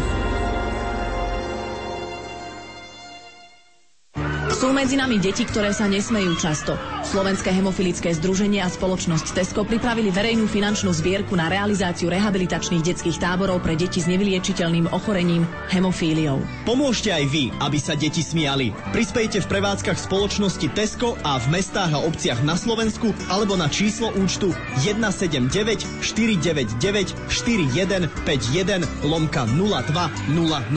[4.71, 6.73] Medzi nami deti, ktoré sa nesmejú často.
[7.05, 13.61] Slovenské hemofilické združenie a spoločnosť Tesco pripravili verejnú finančnú zbierku na realizáciu rehabilitačných detských táborov
[13.61, 16.41] pre deti s nevyliečiteľným ochorením hemofíliou.
[16.65, 18.73] Pomôžte aj vy, aby sa deti smiali.
[18.95, 24.17] Prispejte v prevádzkach spoločnosti Tesco a v mestách a obciach na Slovensku alebo na číslo
[24.17, 30.73] účtu 179 499 4151 lomka 0200.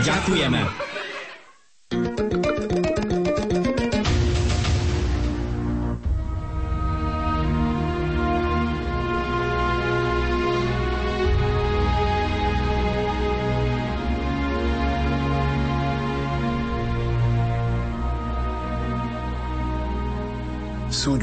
[0.00, 0.85] Ďakujeme.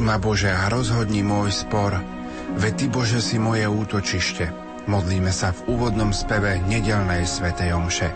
[0.04, 1.96] Ma Bože a rozhodni môj spor,
[2.60, 4.52] veď Ty Bože si moje útočište.
[4.84, 8.12] Modlíme sa v úvodnom speve nedelnej svetej omše.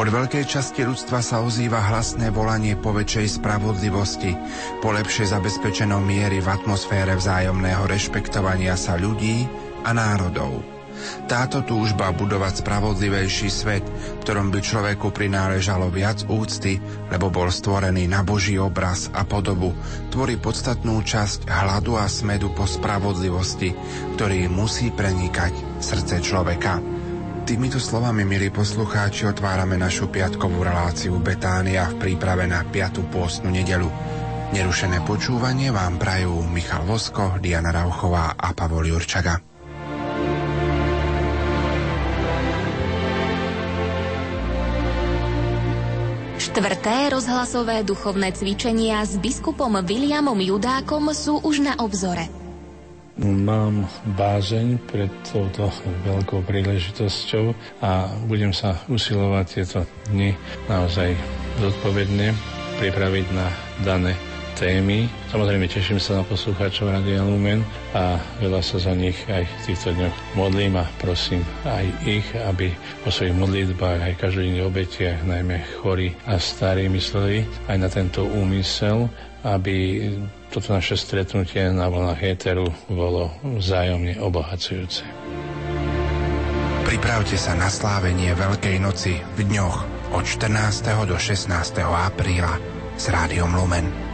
[0.00, 4.32] Od veľkej časti ľudstva sa ozýva hlasné volanie po väčšej spravodlivosti,
[4.80, 9.44] po lepšie zabezpečenom miery v atmosfére vzájomného rešpektovania sa ľudí
[9.84, 10.73] a národov.
[11.24, 16.78] Táto túžba budovať spravodlivejší svet, v ktorom by človeku prináležalo viac úcty,
[17.08, 19.72] lebo bol stvorený na Boží obraz a podobu,
[20.12, 23.72] tvorí podstatnú časť hladu a smedu po spravodlivosti,
[24.18, 26.80] ktorý musí prenikať srdce človeka.
[27.44, 33.04] Týmito slovami, milí poslucháči, otvárame našu piatkovú reláciu Betánia v príprave na 5.
[33.12, 33.92] pôstnu nedelu.
[34.56, 39.53] Nerušené počúvanie vám prajú Michal Vosko, Diana Rauchová a Pavol Jurčaga.
[46.54, 52.30] Štvrté rozhlasové duchovné cvičenia s biskupom Williamom Judákom sú už na obzore.
[53.18, 55.66] Mám bázeň pred touto
[56.06, 59.82] veľkou príležitosťou a budem sa usilovať tieto
[60.14, 60.38] dni
[60.70, 61.18] naozaj
[61.58, 62.30] zodpovedne
[62.78, 63.50] pripraviť na
[63.82, 64.14] dané
[64.54, 65.10] témy.
[65.34, 69.90] Samozrejme teším sa na poslucháčov Radia Lumen a veľa sa za nich aj v týchto
[69.98, 72.70] dňoch modlím a prosím aj ich, aby
[73.02, 79.10] po svojich modlitbách aj každodenných obetiach, najmä chorí a starí mysleli aj na tento úmysel,
[79.42, 80.08] aby
[80.48, 85.02] toto naše stretnutie na vlnách éteru bolo vzájomne obohacujúce.
[86.86, 89.76] Pripravte sa na slávenie Veľkej noci v dňoch
[90.14, 91.10] od 14.
[91.10, 91.50] do 16.
[91.82, 92.54] apríla
[92.94, 94.13] s Rádiom Lumen.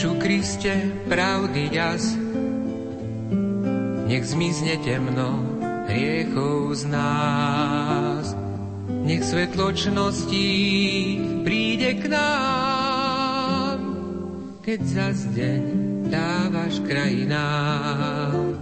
[0.00, 0.72] Ježišu Kriste,
[1.12, 2.16] pravdy ďas,
[4.08, 5.44] nech zmizne temno
[5.92, 8.32] hriechov z nás.
[9.04, 10.48] Nech svetločnosti
[11.44, 13.76] príde k nám,
[14.64, 15.62] keď za deň
[16.08, 18.56] dávaš krajinám.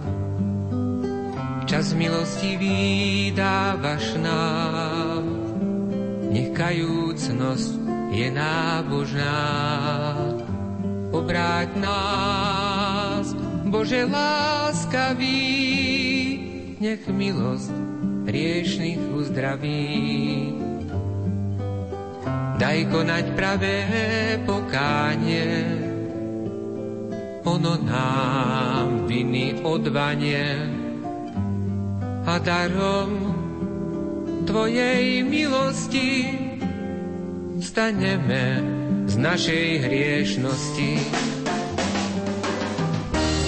[1.71, 2.59] Čas milosti
[3.31, 5.23] dávaš nám,
[6.35, 7.79] nech kajúcnosť
[8.11, 9.39] je nábožná
[11.09, 13.33] obráť nás,
[13.69, 15.45] Bože láskavý,
[16.81, 17.73] nech milosť
[18.29, 19.85] riešných uzdraví.
[22.59, 23.77] Daj konať pravé
[24.43, 25.63] pokánie,
[27.47, 30.59] ono nám viny odvanie
[32.27, 33.39] a darom
[34.49, 36.25] Tvojej milosti
[37.61, 38.78] staneme
[39.09, 40.91] z našej hriešnosti.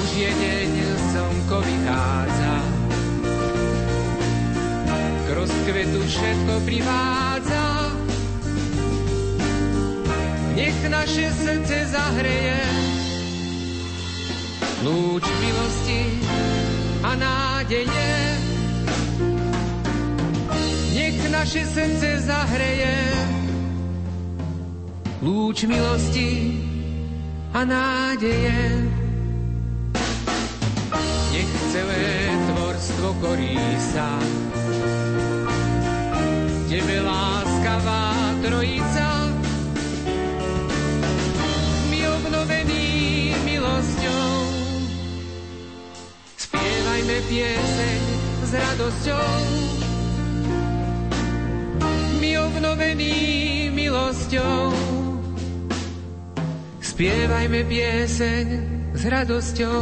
[0.02, 0.70] Už jeden
[1.14, 2.54] slnko vychádza,
[5.22, 7.66] k rozkvetu všetko privádza.
[10.62, 12.60] nech naše srdce zahreje
[14.86, 16.02] lúč milosti
[17.02, 18.14] a nádeje.
[20.94, 22.94] Nech naše srdce zahreje
[25.22, 26.58] lúč milosti
[27.54, 28.58] a nádeje.
[31.32, 32.06] Nech celé
[32.50, 33.58] tvorstvo korí
[33.94, 34.18] sa.
[36.66, 39.10] Tebe láskavá trojica.
[41.94, 42.88] My obnovený
[43.46, 44.30] milosťou.
[46.34, 48.02] Spievajme pieseň
[48.42, 49.30] s radosťou.
[52.18, 53.16] My obnovený
[53.70, 54.81] milosťou
[57.02, 58.46] spievajme pieseň
[58.94, 59.82] s radosťou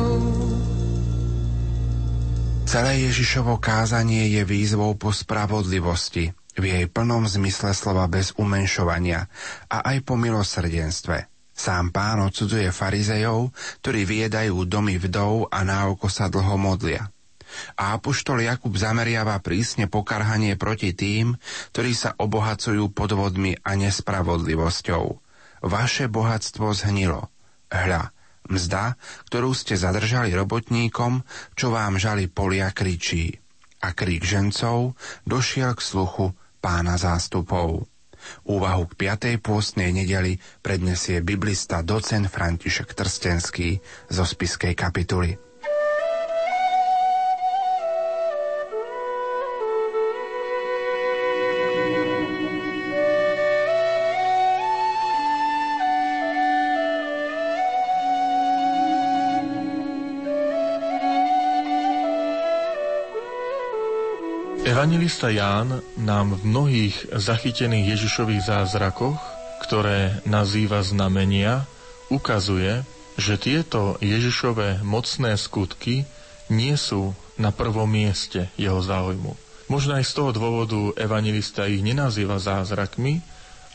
[2.64, 9.28] Celé Ježišovo kázanie je výzvou po spravodlivosti, v jej plnom zmysle slova bez umenšovania
[9.68, 11.28] a aj po milosrdenstve.
[11.52, 13.52] Sám pán odsudzuje farizejov,
[13.84, 17.12] ktorí viedajú domy vdov a náoko sa dlho modlia.
[17.76, 21.36] A apoštol Jakub zameriava prísne pokarhanie proti tým,
[21.76, 25.29] ktorí sa obohacujú podvodmi a nespravodlivosťou.
[25.60, 27.28] Vaše bohatstvo zhnilo.
[27.70, 28.10] Hľa,
[28.50, 28.98] Mzda,
[29.30, 31.22] ktorú ste zadržali robotníkom,
[31.54, 33.38] čo vám žali polia, kričí.
[33.86, 36.26] A krík žencov došiel k sluchu
[36.60, 37.86] pána zástupov.
[38.44, 38.94] Úvahu k
[39.40, 39.40] 5.
[39.40, 43.80] pôstnej nedeli prednesie biblista docen František Trstenský
[44.12, 45.49] zo spiskej kapituly.
[64.80, 69.20] Evangelista Ján nám v mnohých zachytených Ježišových zázrakoch,
[69.60, 71.68] ktoré nazýva znamenia,
[72.08, 72.88] ukazuje,
[73.20, 76.08] že tieto Ježišové mocné skutky
[76.48, 79.36] nie sú na prvom mieste jeho záujmu.
[79.68, 83.20] Možno aj z toho dôvodu evangelista ich nenazýva zázrakmi,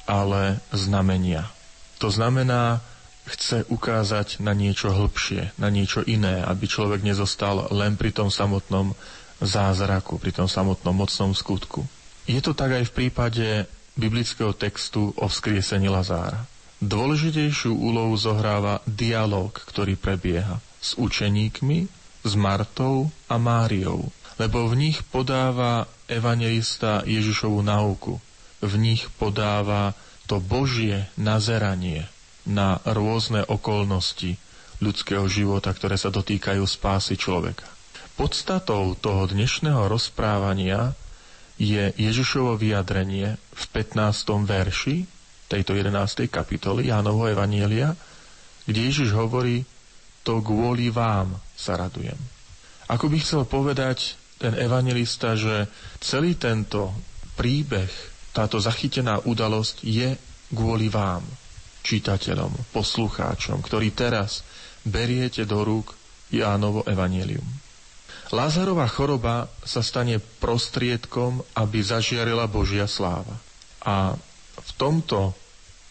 [0.08, 1.52] ale znamenia.
[2.00, 2.80] To znamená,
[3.28, 8.96] chce ukázať na niečo hĺbšie, na niečo iné, aby človek nezostal len pri tom samotnom
[9.42, 11.82] zázraku, pri tom samotnom mocnom skutku.
[12.24, 13.46] Je to tak aj v prípade
[13.94, 16.46] biblického textu o vzkriesení Lazára.
[16.82, 21.88] Dôležitejšiu úlohu zohráva dialog, ktorý prebieha s učeníkmi,
[22.24, 24.08] s Martou a Máriou,
[24.40, 28.18] lebo v nich podáva evangelista Ježišovu nauku.
[28.64, 29.92] V nich podáva
[30.24, 32.08] to Božie nazeranie
[32.48, 34.40] na rôzne okolnosti
[34.80, 37.68] ľudského života, ktoré sa dotýkajú spásy človeka.
[38.14, 40.94] Podstatou toho dnešného rozprávania
[41.58, 44.38] je Ježišovo vyjadrenie v 15.
[44.46, 45.02] verši
[45.50, 46.30] tejto 11.
[46.30, 47.90] kapitoly Jánovho Evanielia,
[48.70, 49.66] kde Ježiš hovorí,
[50.22, 52.14] to kvôli vám sa radujem.
[52.86, 55.66] Ako by chcel povedať ten evangelista, že
[55.98, 56.94] celý tento
[57.34, 57.90] príbeh,
[58.30, 60.14] táto zachytená udalosť je
[60.54, 61.26] kvôli vám,
[61.82, 64.46] čitateľom, poslucháčom, ktorí teraz
[64.86, 65.98] beriete do rúk
[66.30, 67.63] Jánovo Evangelium.
[68.32, 73.36] Lázarová choroba sa stane prostriedkom, aby zažiarila Božia sláva.
[73.84, 74.16] A
[74.60, 75.36] v tomto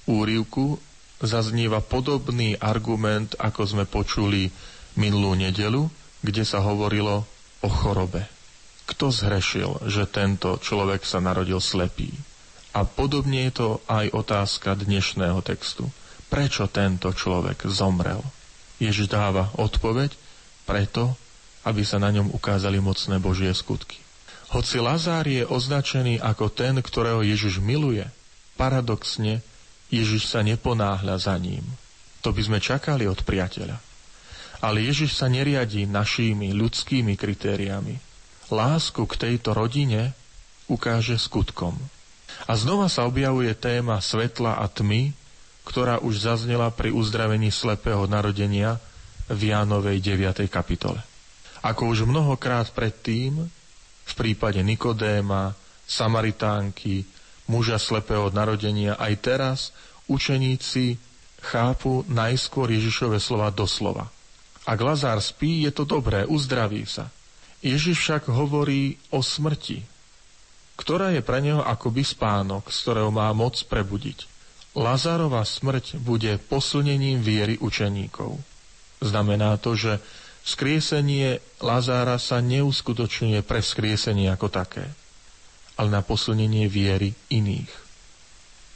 [0.09, 0.81] úrivku
[1.21, 4.49] zaznieva podobný argument, ako sme počuli
[4.97, 5.87] minulú nedelu,
[6.25, 7.23] kde sa hovorilo
[7.61, 8.25] o chorobe.
[8.83, 12.11] Kto zhrešil, že tento človek sa narodil slepý?
[12.73, 15.87] A podobne je to aj otázka dnešného textu.
[16.27, 18.19] Prečo tento človek zomrel?
[18.81, 20.11] Ježiš dáva odpoveď,
[20.65, 21.13] preto,
[21.63, 23.99] aby sa na ňom ukázali mocné Božie skutky.
[24.53, 28.05] Hoci Lazár je označený ako ten, ktorého Ježiš miluje,
[28.53, 29.41] paradoxne
[29.89, 31.65] Ježiš sa neponáhľa za ním.
[32.21, 33.77] To by sme čakali od priateľa.
[34.63, 37.99] Ale Ježiš sa neriadí našimi ľudskými kritériami.
[38.47, 40.15] Lásku k tejto rodine
[40.71, 41.75] ukáže skutkom.
[42.47, 45.11] A znova sa objavuje téma svetla a tmy,
[45.63, 48.79] ktorá už zaznela pri uzdravení slepého narodenia
[49.31, 50.47] v Jánovej 9.
[50.51, 51.12] kapitole.
[51.63, 53.47] Ako už mnohokrát predtým,
[54.03, 55.55] v prípade Nikodéma,
[55.87, 57.07] Samaritánky,
[57.47, 59.59] muža slepého narodenia, aj teraz
[60.11, 60.99] učeníci
[61.43, 64.11] chápu najskôr Ježišove slova doslova.
[64.63, 67.11] Ak Lazár spí, je to dobré, uzdraví sa.
[67.63, 69.83] Ježiš však hovorí o smrti,
[70.75, 74.27] ktorá je pre neho akoby spánok, z ktorého má moc prebudiť.
[74.75, 78.35] Lazárova smrť bude posilnením viery učeníkov.
[79.03, 79.99] Znamená to, že
[80.43, 84.83] Skriesenie Lazára sa neuskutočňuje pre skriesenie ako také,
[85.79, 87.71] ale na posilnenie viery iných.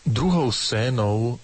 [0.08, 1.36] Druhou scénou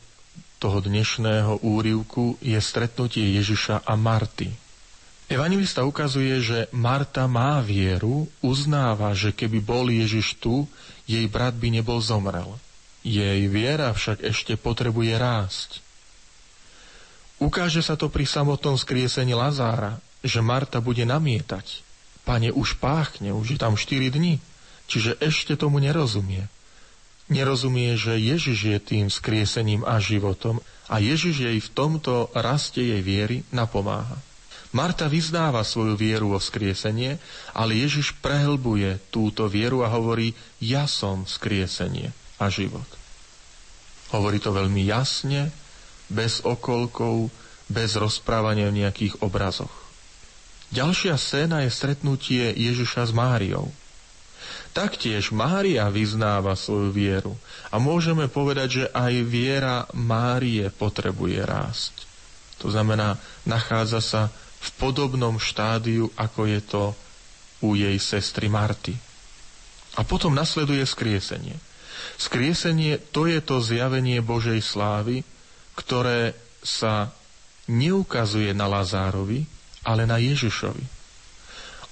[0.64, 4.48] toho dnešného úrivku je stretnutie Ježiša a Marty.
[5.28, 10.64] Evangelista ukazuje, že Marta má vieru, uznáva, že keby bol Ježiš tu,
[11.04, 12.56] jej brat by nebol zomrel.
[13.04, 15.84] Jej viera však ešte potrebuje rásť.
[17.44, 21.84] Ukáže sa to pri samotnom skriesení Lazára, že Marta bude namietať.
[22.24, 24.40] Pane, už páchne, už je tam 4 dni,
[24.88, 26.48] čiže ešte tomu nerozumie.
[27.28, 33.04] Nerozumie, že Ježiš je tým skriesením a životom a Ježiš jej v tomto raste jej
[33.04, 34.16] viery napomáha.
[34.74, 37.22] Marta vyznáva svoju vieru vo skriesenie,
[37.54, 42.10] ale Ježiš prehlbuje túto vieru a hovorí, ja som skriesenie
[42.42, 42.88] a život.
[44.10, 45.54] Hovorí to veľmi jasne,
[46.10, 47.30] bez okolkov,
[47.70, 49.83] bez rozprávania v nejakých obrazoch.
[50.74, 53.70] Ďalšia scéna je stretnutie Ježiša s Máriou.
[54.74, 57.38] Taktiež Mária vyznáva svoju vieru
[57.70, 62.10] a môžeme povedať, že aj viera Márie potrebuje rásť.
[62.58, 66.84] To znamená, nachádza sa v podobnom štádiu, ako je to
[67.62, 68.98] u jej sestry Marty.
[69.94, 71.54] A potom nasleduje skriesenie.
[72.18, 75.22] Skriesenie to je to zjavenie Božej slávy,
[75.78, 76.34] ktoré
[76.66, 77.14] sa
[77.70, 79.46] neukazuje na Lazárovi,
[79.84, 81.04] ale na Ježišovi.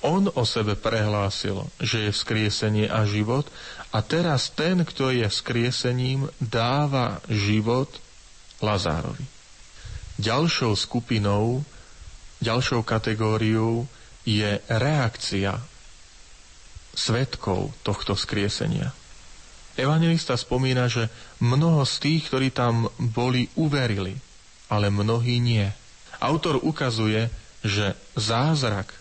[0.01, 3.45] On o sebe prehlásil, že je vzkriesenie a život
[3.93, 8.01] a teraz ten, kto je vzkriesením, dáva život
[8.65, 9.29] Lazárovi.
[10.17, 11.62] Ďalšou skupinou,
[12.41, 13.86] ďalšou kategóriou
[14.25, 15.62] je reakcia
[16.98, 18.93] svetkov tohto skriesenia.
[19.79, 21.07] Evangelista spomína, že
[21.39, 24.17] mnoho z tých, ktorí tam boli, uverili,
[24.67, 25.65] ale mnohí nie.
[26.19, 27.31] Autor ukazuje,
[27.62, 28.94] že zázrak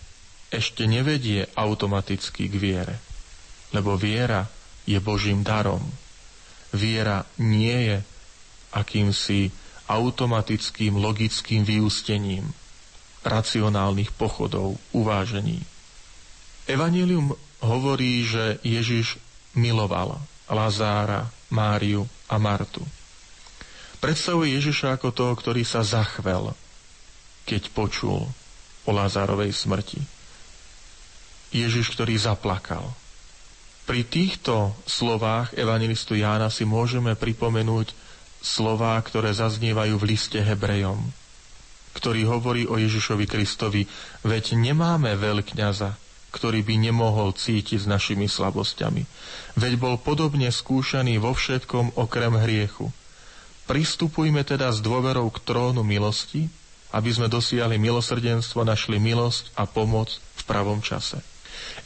[0.51, 2.95] ešte nevedie automaticky k viere,
[3.71, 4.45] lebo viera
[4.83, 5.81] je Božím darom.
[6.75, 7.97] Viera nie je
[8.71, 9.51] akýmsi
[9.91, 12.47] automatickým logickým vyústením
[13.21, 15.61] racionálnych pochodov, uvážení.
[16.65, 19.19] Evangelium hovorí, že Ježiš
[19.53, 22.81] miloval Lazára, Máriu a Martu.
[24.01, 26.55] Predstavuje Ježiša ako toho, ktorý sa zachvel,
[27.45, 28.25] keď počul
[28.85, 30.01] o Lázárovej smrti.
[31.51, 32.83] Ježiš, ktorý zaplakal.
[33.83, 37.91] Pri týchto slovách evangelistu Jána si môžeme pripomenúť
[38.39, 41.11] slová, ktoré zaznievajú v liste Hebrejom,
[41.91, 43.83] ktorý hovorí o Ježišovi Kristovi,
[44.23, 45.99] veď nemáme veľkňaza,
[46.31, 49.03] ktorý by nemohol cítiť s našimi slabosťami.
[49.59, 52.87] Veď bol podobne skúšaný vo všetkom okrem hriechu.
[53.67, 56.47] Pristupujme teda s dôverou k trónu milosti,
[56.91, 61.19] aby sme dosiahli milosrdenstvo, našli milosť a pomoc v pravom čase.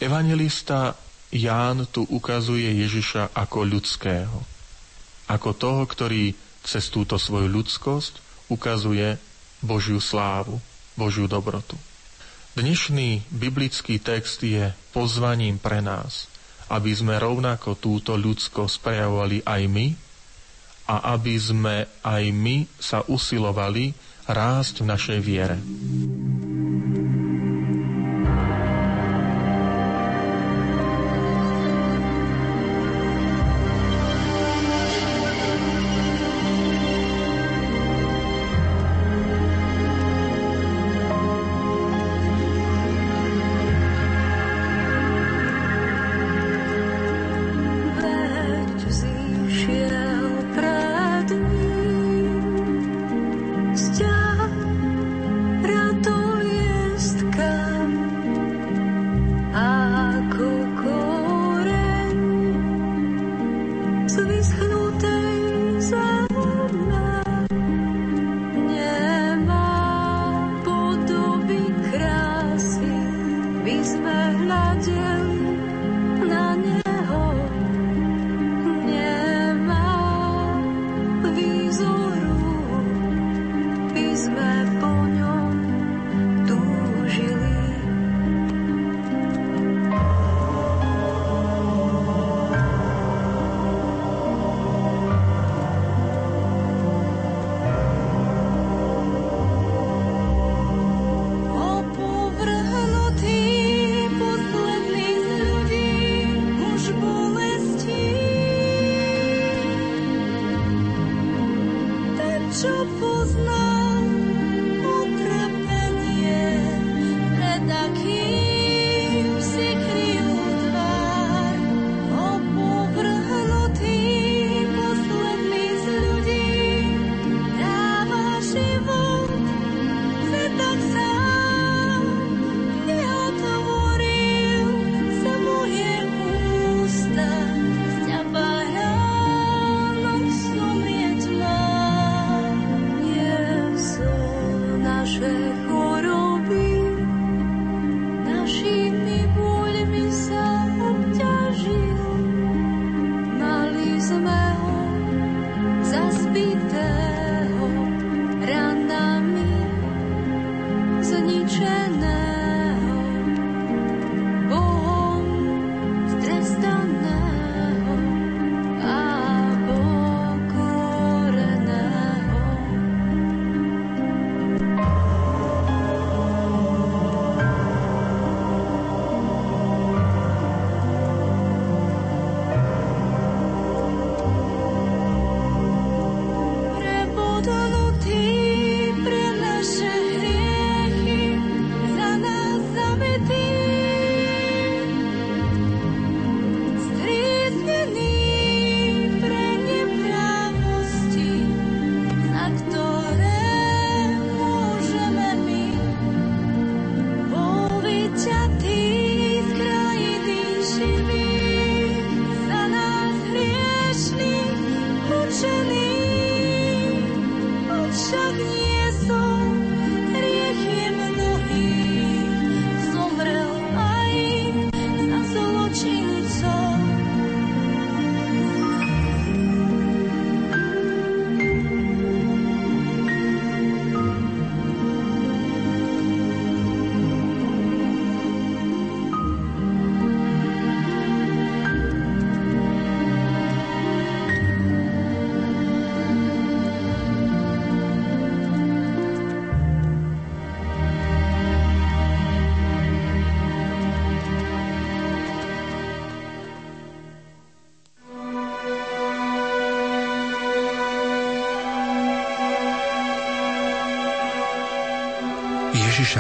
[0.02, 0.98] Evangelista
[1.34, 4.38] Ján tu ukazuje Ježiša ako ľudského.
[5.26, 8.14] Ako toho, ktorý cez túto svoju ľudskosť
[8.50, 9.18] ukazuje
[9.62, 10.62] Božiu slávu,
[10.94, 11.78] Božiu dobrotu.
[12.56, 16.32] Dnešný biblický text je pozvaním pre nás,
[16.72, 19.88] aby sme rovnako túto ľudskosť prejavovali aj my
[20.88, 23.92] a aby sme aj my sa usilovali
[24.26, 25.58] rásť v našej viere.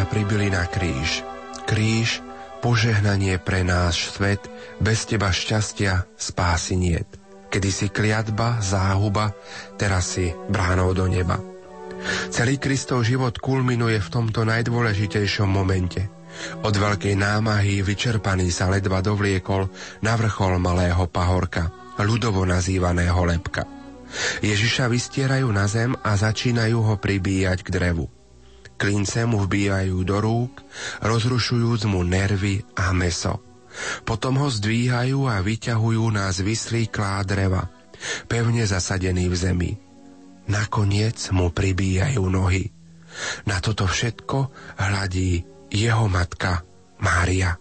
[0.05, 1.25] Ježiša pribili na kríž.
[1.65, 2.21] Kríž,
[2.61, 4.37] požehnanie pre náš svet,
[4.77, 7.09] bez teba šťastia, spásy niet.
[7.49, 9.33] Kedy si kliatba, záhuba,
[9.81, 11.41] teraz si bránou do neba.
[12.29, 16.05] Celý Kristov život kulminuje v tomto najdôležitejšom momente.
[16.61, 19.65] Od veľkej námahy vyčerpaný sa ledva dovliekol
[20.05, 23.65] na vrchol malého pahorka, ľudovo nazývaného lepka.
[24.45, 28.14] Ježiša vystierajú na zem a začínajú ho pribíjať k drevu.
[28.75, 30.59] Klince mu vbíjajú do rúk,
[30.99, 33.39] rozrušujúc mu nervy a meso.
[34.03, 37.71] Potom ho zdvíhajú a vyťahujú na zvislý klá dreva,
[38.27, 39.71] pevne zasadený v zemi.
[40.47, 42.71] Nakoniec mu pribíjajú nohy.
[43.47, 46.67] Na toto všetko hľadí jeho matka
[46.99, 47.55] Mária.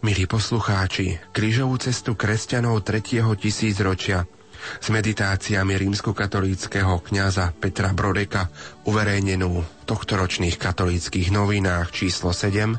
[0.00, 3.20] Milí poslucháči, krížovú cestu kresťanov 3.
[3.36, 4.24] tisícročia
[4.80, 8.48] s meditáciami rímskokatolíckého kňaza Petra Brodeka
[8.86, 12.76] uverejnenú v tohtoročných katolíckých novinách číslo 7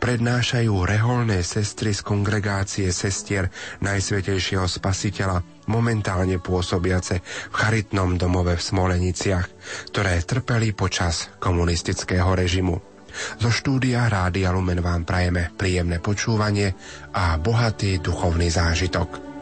[0.00, 9.46] prednášajú reholné sestry z kongregácie sestier Najsvetejšieho spasiteľa momentálne pôsobiace v charitnom domove v Smoleniciach,
[9.92, 12.94] ktoré trpeli počas komunistického režimu.
[13.38, 16.74] Zo štúdia Rádia Lumen vám prajeme príjemné počúvanie
[17.14, 19.33] a bohatý duchovný zážitok.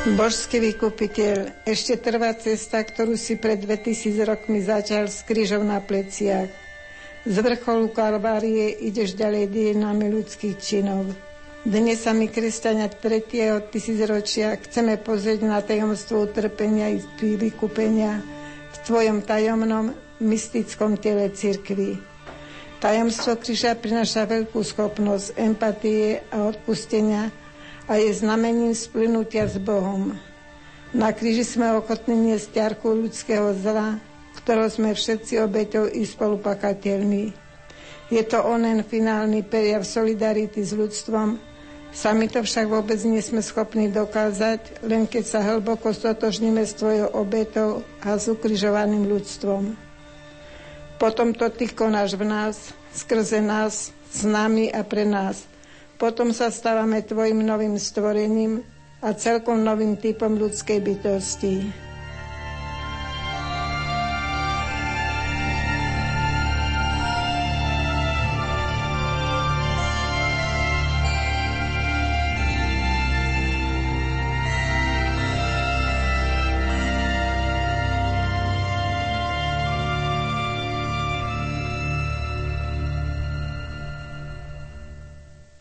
[0.00, 6.48] Božský vykupiteľ, ešte trvá cesta, ktorú si pred 2000 rokmi začal s krížom na pleciach.
[7.28, 11.04] Z vrcholu Kalvárie ideš ďalej dejinami ľudských činov.
[11.68, 18.24] Dnes sa my, kresťania tretieho tisícročia, chceme pozrieť na tajomstvo utrpenia i vykúpenia
[18.72, 19.92] v tvojom tajomnom
[20.24, 22.00] mystickom tele cirkvi.
[22.80, 27.28] Tajomstvo kríža prináša veľkú schopnosť empatie a odpustenia,
[27.90, 30.14] a je znamením splynutia s Bohom.
[30.94, 33.98] Na kríži sme ochotní niesť ťarku ľudského zla,
[34.38, 37.34] ktorého sme všetci obeťou i spolupakateľmi.
[38.14, 41.50] Je to onen finálny periav solidarity s ľudstvom,
[41.90, 47.10] Sami to však vôbec nie sme schopní dokázať, len keď sa hlboko stotožníme s tvojou
[47.18, 49.74] obetou a s ukrižovaným ľudstvom.
[51.02, 52.56] Potom to ty konáš v nás,
[52.94, 55.49] skrze nás, s nami a pre nás.
[56.00, 58.64] Potom sa stávame tvojim novým stvorením
[59.04, 61.68] a celkom novým typom ľudskej bytosti.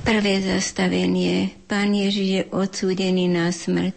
[0.10, 1.54] Prvé zastavenie.
[1.70, 3.94] Pán Ježiš je odsúdený na smrť.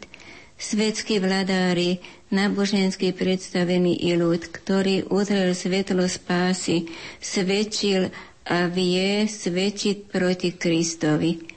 [0.61, 8.13] Svetskí vladári, náboženský predstavený i ľud, ktorý uzrel svetlo spásy, svedčil
[8.45, 11.49] a vie svedčiť proti Kristovi.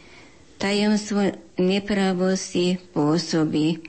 [0.56, 3.84] Tajomstvo nepravosti pôsobí.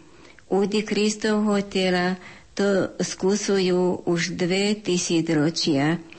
[0.50, 2.18] Údy Kristovho tela
[2.59, 6.02] to skúsujú už dve tisícročia.
[6.02, 6.15] ročia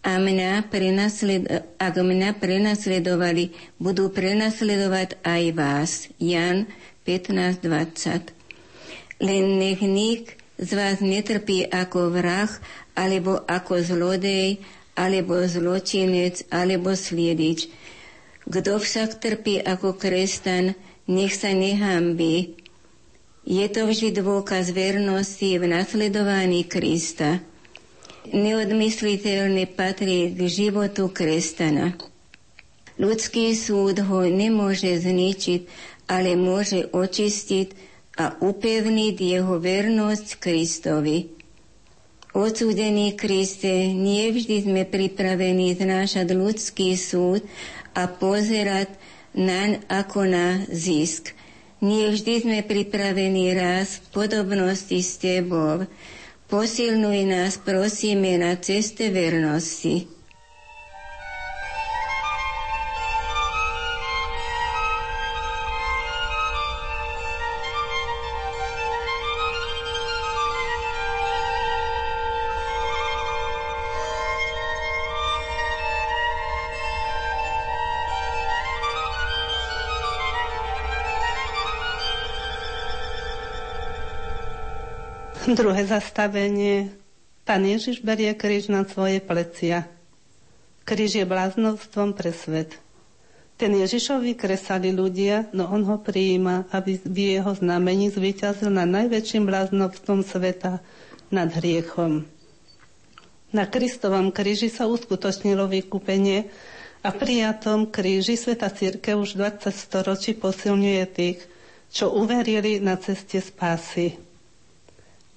[0.00, 1.44] a mňa prenasled,
[1.76, 6.08] ak mňa prenasledovali, budú prenasledovať aj vás.
[6.16, 6.64] Jan
[7.04, 8.32] 15.20
[9.20, 12.48] Len nech nik z vás netrpí ako vrah,
[12.96, 14.60] alebo ako zlodej,
[14.96, 17.68] alebo zločinec, alebo sliedič.
[18.48, 20.76] Kto však trpí ako kresťan,
[21.08, 22.56] nech sa nehambí.
[23.44, 27.40] Je to vždy dôkaz vernosti v nasledovaní Krista
[28.28, 31.96] neodmysliteľne patrí k životu kresťana.
[33.00, 35.60] Ľudský súd ho nemôže zničiť,
[36.04, 37.68] ale môže očistiť
[38.20, 41.32] a upevniť jeho vernosť Kristovi.
[42.36, 47.42] Odsúdený Kriste, nie vždy sme pripravení znášať ľudský súd
[47.96, 48.92] a pozerať
[49.34, 51.34] naň ako na zisk.
[51.80, 55.88] Nie vždy sme pripravení raz v podobnosti s Tebou.
[56.50, 60.19] Posilnuj nás, prosíme, na ceste vernosti.
[85.58, 86.94] Druhé zastavenie.
[87.42, 89.90] Pán Ježiš berie kríž na svoje plecia.
[90.86, 92.78] Kríž je bláznostvom pre svet.
[93.58, 99.44] Ten Ježišovi kresali ľudia, no on ho prijíma, aby v jeho znamení zvíťazil na najväčším
[99.44, 100.78] bláznovstvom sveta
[101.34, 102.30] nad hriechom.
[103.50, 106.46] Na Kristovom kríži sa uskutočnilo vykúpenie
[107.02, 111.42] a prijatom kríži Sveta Církev už 20 storočí posilňuje tých,
[111.90, 114.29] čo uverili na ceste spásy.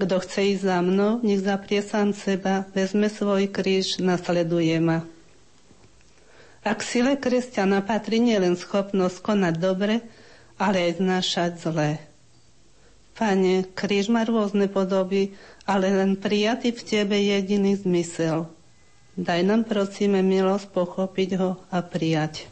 [0.02, 5.06] Kto chce ísť za mnou, nech zaprie sám seba, vezme svoj kríž, nasleduje ma.
[6.64, 10.00] A k sile kresťana patrí nielen schopnosť konať dobre,
[10.56, 11.92] ale aj znášať zlé.
[13.14, 15.38] Pane, kríž má rôzne podoby,
[15.70, 18.50] ale len prijatý v Tebe jediný zmysel.
[19.14, 22.50] Daj nám prosíme milosť pochopiť ho a prijať.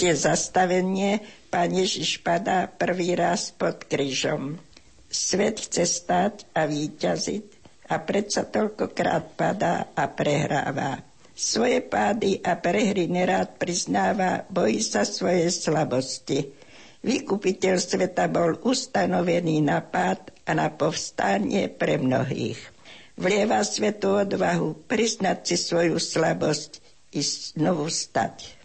[0.00, 1.20] Tretie zastavenie,
[1.52, 4.56] pán Ježiš padá prvý raz pod krížom.
[5.12, 7.44] Svet chce stať a výťaziť
[7.92, 11.04] a predsa toľkokrát padá a prehráva.
[11.36, 16.48] Svoje pády a prehry nerád priznáva, bojí sa svoje slabosti.
[17.04, 22.56] Vykupiteľ sveta bol ustanovený na pád a na povstanie pre mnohých.
[23.20, 26.80] Vlieva svetu odvahu priznať si svoju slabosť
[27.12, 28.59] i znovu stať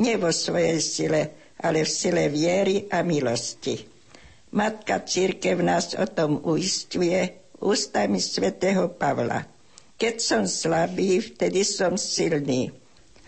[0.00, 1.22] nie vo svojej sile,
[1.60, 3.76] ale v sile viery a milosti.
[4.50, 9.46] Matka Církev nás o tom uistuje ústami svätého Pavla.
[10.00, 12.72] Keď som slabý, vtedy som silný.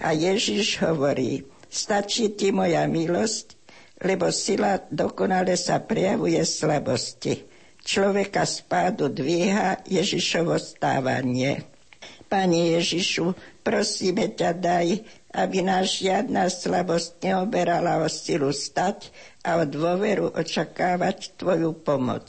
[0.01, 3.55] A Ježiš hovorí, stačí ti moja milosť,
[4.03, 7.45] lebo sila dokonale sa prejavuje slabosti.
[7.83, 11.69] Človeka z pádu dvíha Ježišovo stávanie.
[12.27, 19.09] Pane Ježišu, prosíme ťa, daj, aby nás žiadna slabosť neoberala o silu stať
[19.42, 22.29] a o dôveru očakávať Tvoju pomoc.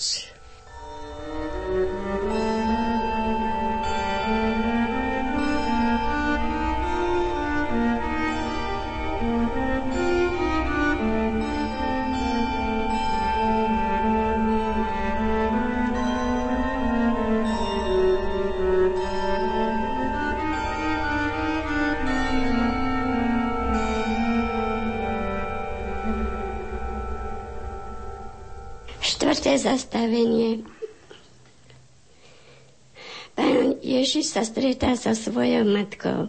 [34.34, 36.26] Sa stretá so svojou matkou.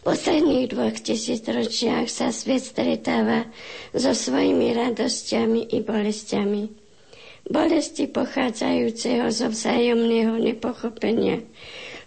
[0.00, 3.44] V posledných dvoch tisícročiach sa svet stretáva
[3.92, 6.72] so svojimi radosťami i bolestiami.
[7.44, 11.44] Bolesti pochádzajúceho zo vzájomného nepochopenia,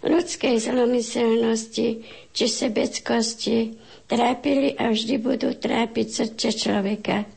[0.02, 2.02] ľudskej zlomyselnosti
[2.34, 3.78] či sebeckosti
[4.10, 7.30] trápili a vždy budú trápiť srdce človeka.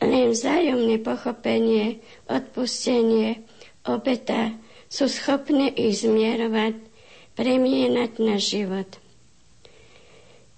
[0.00, 3.44] Len vzájomné pochopenie, odpustenie,
[3.84, 4.56] obeta
[4.88, 6.74] sú schopné ich zmierovať,
[7.36, 8.88] premienať na život.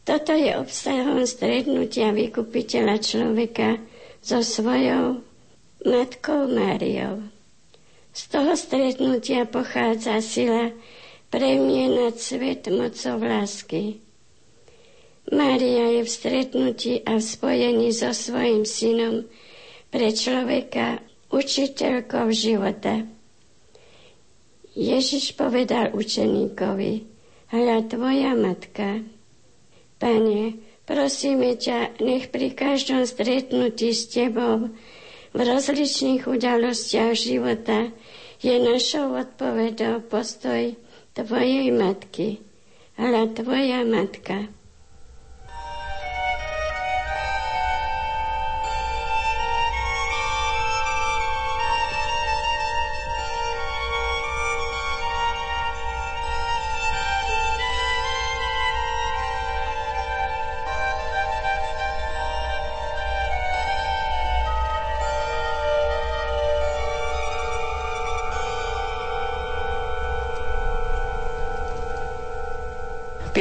[0.07, 3.79] Toto je obsahom strednutia vykupiteľa človeka
[4.25, 5.23] so svojou
[5.85, 7.27] matkou Máriou.
[8.11, 10.75] Z toho stretnutia pochádza sila
[11.31, 14.03] premienať svet mocou lásky.
[15.31, 19.31] Mária je v stretnutí a v spojení so svojim synom
[19.95, 20.99] pre človeka
[21.31, 23.07] učiteľkou života.
[24.81, 27.05] Ježiš povedal učeníkovi,
[27.53, 29.05] hľa tvoja matka.
[30.01, 30.57] Pane,
[30.89, 34.73] prosíme ťa, nech pri každom stretnutí s tebou
[35.31, 37.93] v rozličných udalostiach života
[38.41, 40.73] je našou odpovedou postoj
[41.13, 42.41] tvojej matky
[42.97, 44.60] hľa tvoja matka.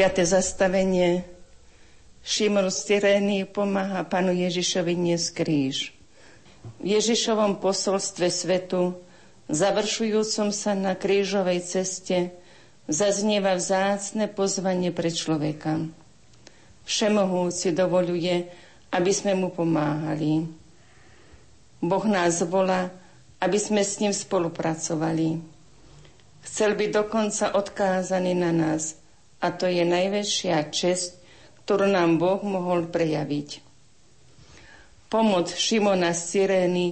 [0.09, 1.21] Piaté zastavenie.
[2.25, 5.93] Šimor z Tyrény pomáha panu Ježišovi dnes kríž.
[6.81, 8.97] V Ježišovom posolstve svetu,
[9.53, 12.33] završujúcom sa na krížovej ceste,
[12.89, 15.77] zaznieva vzácne pozvanie pre človeka.
[16.89, 18.49] Všemohúci dovoluje,
[18.89, 20.49] aby sme mu pomáhali.
[21.85, 22.89] Boh nás volá,
[23.37, 25.37] aby sme s ním spolupracovali.
[26.49, 28.97] Chcel by dokonca odkázaný na nás–
[29.39, 31.19] a to je najväčšia čest,
[31.63, 33.63] ktorú nám Boh mohol prejaviť.
[35.09, 36.87] Pomoc Šimona z Cyrény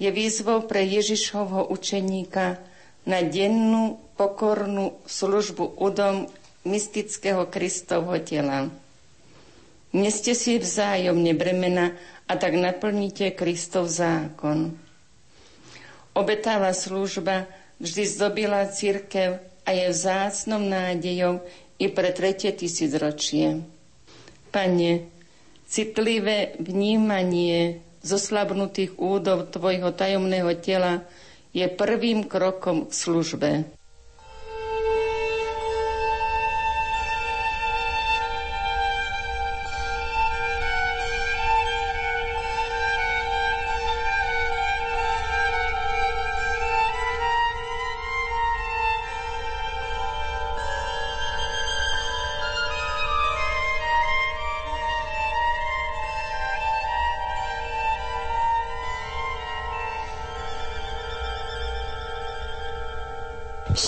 [0.00, 2.58] je výzvou pre Ježišovho učeníka
[3.04, 6.26] na dennú pokornú službu udom
[6.64, 8.68] mystického Kristovho tela.
[9.90, 11.94] Neste si vzájomne bremena
[12.30, 14.74] a tak naplníte Kristov zákon.
[16.14, 17.46] Obetáva služba
[17.82, 21.42] vždy zdobila církev a je vzácnom nádejou
[21.80, 23.64] i pre tretie tisícročie.
[24.52, 24.92] Pane,
[25.64, 31.00] citlivé vnímanie zoslabnutých údov Tvojho tajomného tela
[31.56, 33.50] je prvým krokom k službe.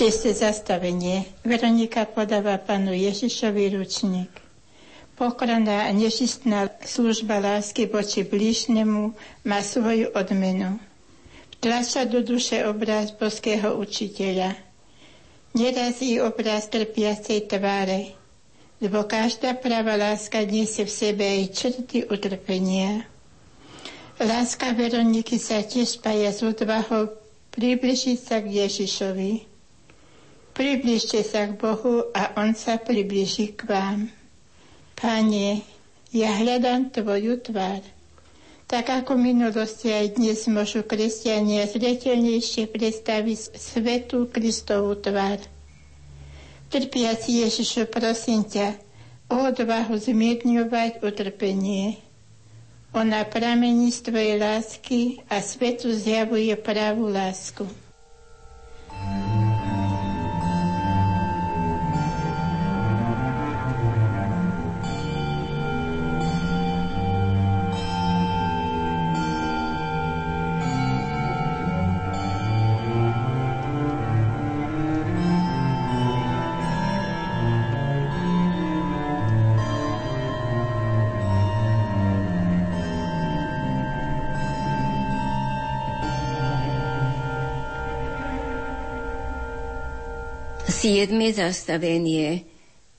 [0.03, 1.31] Šiesté zastavenie.
[1.47, 4.35] Veronika podáva panu Ježišovi ručník.
[5.15, 9.15] Pokorná a nežistná služba lásky voči blížnemu
[9.47, 10.83] má svoju odmenu.
[11.55, 14.59] Vtlača do duše obraz boského učiteľa.
[15.55, 18.19] Nerazí obraz trpiacej tváre,
[18.83, 23.07] lebo každá práva láska nesie v sebe aj črty utrpenia.
[24.19, 27.07] Láska Veroniky sa tiež spája s odvahou
[27.55, 29.52] približiť sa k Ježišovi.
[30.53, 34.13] Približte sa k Bohu a On sa približí k vám.
[34.93, 35.65] Pane,
[36.13, 37.81] ja hľadám Tvoju tvár.
[38.69, 45.41] Tak ako minulosti aj dnes môžu kresťania zretelnejšie predstaviť svetú Kristovú tvár.
[46.69, 48.77] Trpiaci Ježišu, prosím ťa,
[49.33, 51.97] o odvahu zmierňovať utrpenie.
[52.93, 57.65] Ona pramení z Tvojej lásky a svetu zjavuje pravú lásku.
[90.83, 92.43] Siedme zastavenie.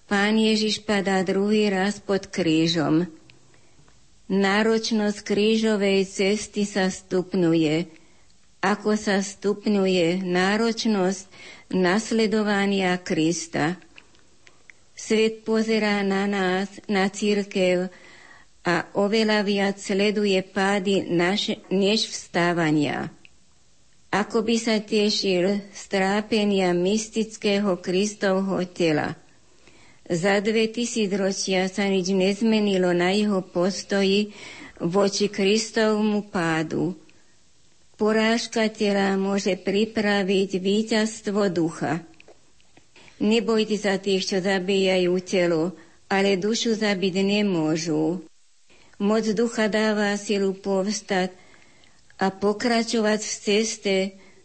[0.07, 3.11] Pán Ježiš padá druhý raz pod krížom.
[4.31, 7.91] Náročnosť krížovej cesty sa stupňuje,
[8.63, 11.27] ako sa stupňuje náročnosť
[11.75, 13.75] nasledovania Krista.
[14.95, 17.91] Svet pozerá na nás, na církev
[18.63, 23.11] a oveľa viac sleduje pády naše, než vstávania
[24.13, 29.17] ako by sa tešil strápenia mystického Kristovho tela.
[30.05, 30.69] Za dve
[31.17, 34.29] ročia sa nič nezmenilo na jeho postoji
[34.77, 36.93] voči Kristovmu pádu.
[37.97, 42.05] Porážka tela môže pripraviť víťazstvo ducha.
[43.17, 45.73] Nebojte sa tých, čo zabíjajú telo,
[46.05, 48.21] ale dušu zabiť nemôžu.
[49.01, 51.42] Moc ducha dáva silu povstať
[52.23, 53.95] a pokračovať v ceste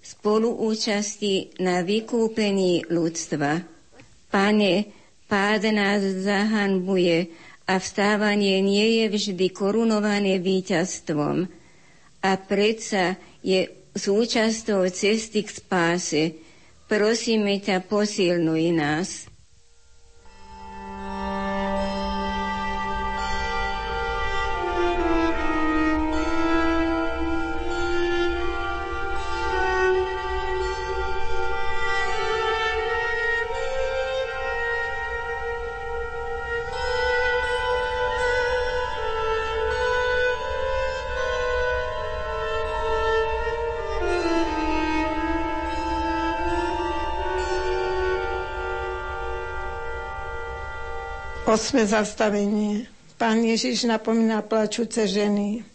[0.03, 3.63] spoluúčasti na vykúpení ľudstva.
[4.35, 4.75] Pane,
[5.31, 7.31] pád nás zahanbuje
[7.71, 11.47] a vstávanie nie je vždy korunované víťazstvom.
[12.19, 13.15] A predsa
[13.47, 16.23] je súčasťou cesty k spáse.
[16.91, 19.28] Prosíme ťa, posilnuj nás.
[51.59, 52.87] Osme zastavenie.
[53.19, 55.67] Pán Ježiš napomína plačúce ženy.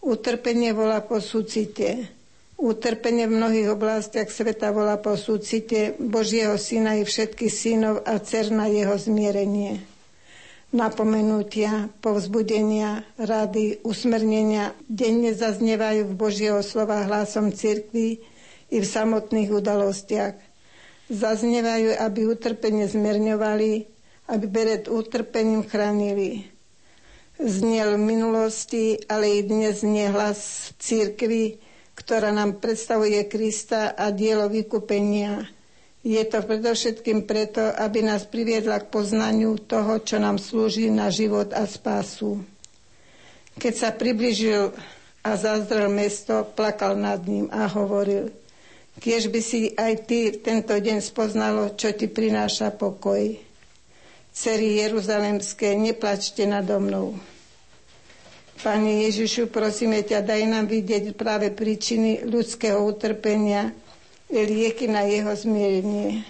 [0.00, 2.08] Utrpenie volá po súcite.
[2.56, 8.48] Utrpenie v mnohých oblastiach sveta volá po súcite Božieho syna i všetkých synov a cer
[8.48, 9.84] na jeho zmierenie.
[10.72, 18.24] Napomenutia, povzbudenia, rady, usmernenia denne zaznievajú v Božieho slova hlasom cirkvi
[18.72, 20.36] i v samotných udalostiach.
[21.12, 23.89] Zaznievajú, aby utrpenie zmierňovali,
[24.30, 26.46] aby pred utrpením chránili.
[27.40, 31.58] Zniel v minulosti, ale i dnes znie hlas církvy,
[31.98, 35.50] ktorá nám predstavuje Krista a dielo vykúpenia.
[36.00, 41.52] Je to predovšetkým preto, aby nás priviedla k poznaniu toho, čo nám slúži na život
[41.52, 42.40] a spásu.
[43.60, 44.72] Keď sa približil
[45.20, 48.32] a zazrel mesto, plakal nad ním a hovoril,
[48.96, 53.49] kiež by si aj ty tento deň spoznalo, čo ti prináša pokoj.
[54.40, 57.12] Cery Jeruzalemské, neplačte nado mnou.
[58.64, 63.68] Pane Ježišu, prosíme ťa, daj nám vidieť práve príčiny ľudského utrpenia,
[64.32, 66.24] lieky na jeho zmierenie.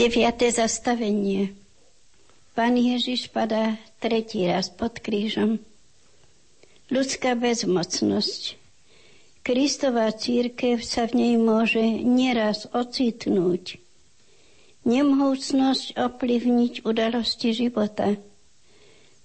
[0.00, 0.16] 9.
[0.48, 1.52] zastavenie.
[2.56, 5.60] Pán Ježiš padá tretí raz pod krížom.
[6.88, 8.56] Ľudská bezmocnosť.
[9.44, 13.76] Kristová církev sa v nej môže nieraz ocitnúť.
[14.88, 18.16] Nemohúcnosť ovplyvniť udalosti života.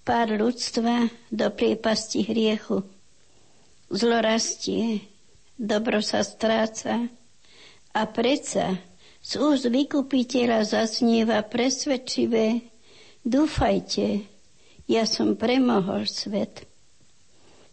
[0.03, 2.83] Pár ľudstva do priepasti hriechu.
[3.95, 5.07] Zlo rastie,
[5.55, 7.07] dobro sa stráca
[7.95, 8.75] a predsa
[9.25, 12.61] z úst vykupiteľa zasnieva presvedčivé,
[13.25, 14.21] dúfajte,
[14.85, 16.69] ja som premohol svet.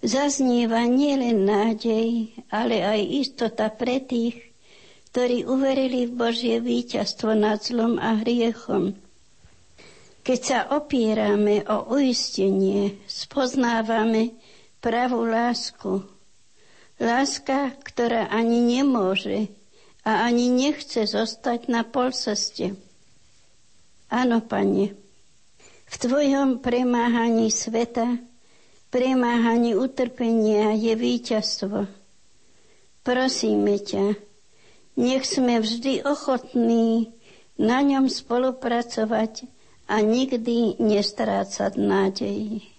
[0.00, 4.40] Zaznieva nielen nádej, ale aj istota pre tých,
[5.12, 8.96] ktorí uverili v Božie víťazstvo nad zlom a hriechom.
[10.24, 14.32] Keď sa opierame o uistenie, spoznávame
[14.80, 16.00] pravú lásku.
[16.96, 19.52] Láska, ktorá ani nemôže
[20.02, 22.74] a ani nechce zostať na polceste.
[24.10, 24.92] Áno, Pane,
[25.86, 28.18] v Tvojom premáhaní sveta,
[28.90, 31.86] premáhaní utrpenia je víťazstvo.
[33.02, 34.16] Prosíme ťa,
[34.96, 37.12] nech sme vždy ochotní
[37.60, 39.46] na ňom spolupracovať
[39.86, 42.71] a nikdy nestrácať nádej.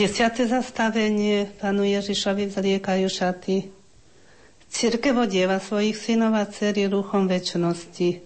[0.00, 3.68] Desiate zastavenie panu Ježišovi vzliekajú šaty.
[4.72, 8.24] Církev odieva svojich synov a dcery ruchom väčšnosti.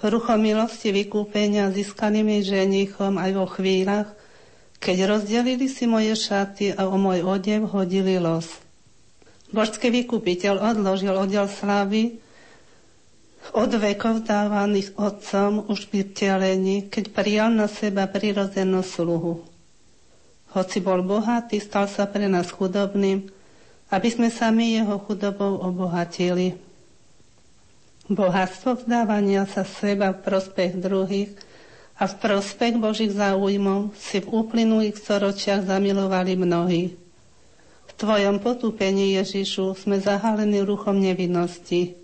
[0.00, 4.08] Ruchom milosti vykúpenia získanými ženichom aj vo chvíľach,
[4.80, 8.48] keď rozdelili si moje šaty a o môj odev hodili los.
[9.52, 12.24] Božský vykupiteľ odložil oddiel slávy
[13.52, 19.55] od vekov dávaných otcom už v vtelení, keď prijal na seba prirodzenú sluhu.
[20.54, 23.26] Hoci bol bohatý, stal sa pre nás chudobným,
[23.90, 26.58] aby sme sami jeho chudobou obohatili.
[28.06, 31.34] Bohatstvo vzdávania sa seba v prospech druhých
[31.98, 36.94] a v prospech Božích záujmov si v uplynulých storočiach zamilovali mnohí.
[37.86, 41.98] V Tvojom potúpení, Ježišu, sme zahalení ruchom nevinnosti.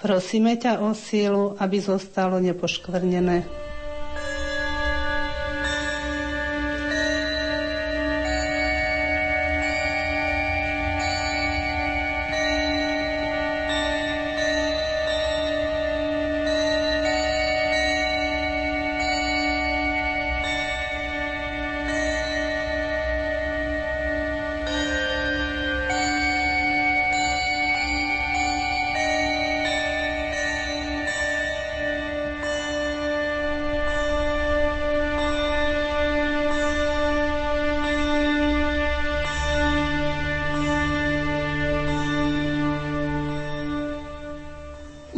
[0.00, 3.69] Prosíme ťa o sílu, aby zostalo nepoškvrnené.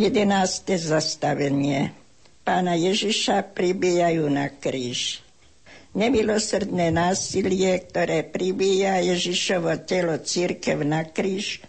[0.03, 1.95] Jedenácté zastavenie.
[2.43, 5.23] Pána Ježiša pribíjajú na kríž.
[5.95, 11.63] Nemilosrdné násilie, ktoré pribíja Ježišovo telo církev na kríž,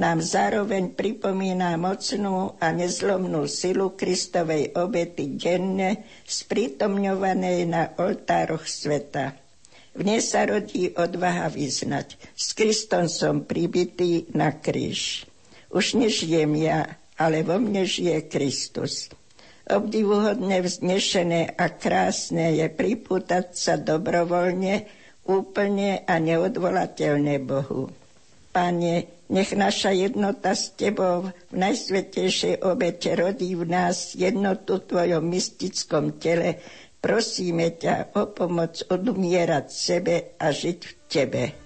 [0.00, 9.36] nám zároveň pripomína mocnú a nezlomnú silu Kristovej obety denne, sprítomňovanej na oltároch sveta.
[9.92, 12.16] V nej sa rodí odvaha vyznať.
[12.32, 15.28] S Kristom som pribitý na kríž.
[15.68, 19.10] Už nežijem ja, ale vo mne žije Kristus.
[19.64, 24.84] Obdivuhodné, vznešené a krásne je pripútať sa dobrovoľne,
[25.24, 27.88] úplne a neodvolateľne Bohu.
[28.52, 36.20] Pane, nech naša jednota s Tebou v najsvetejšej obete rodí v nás jednotu Tvojom mystickom
[36.20, 36.60] tele.
[37.00, 41.63] Prosíme ťa o pomoc odumierať sebe a žiť v Tebe.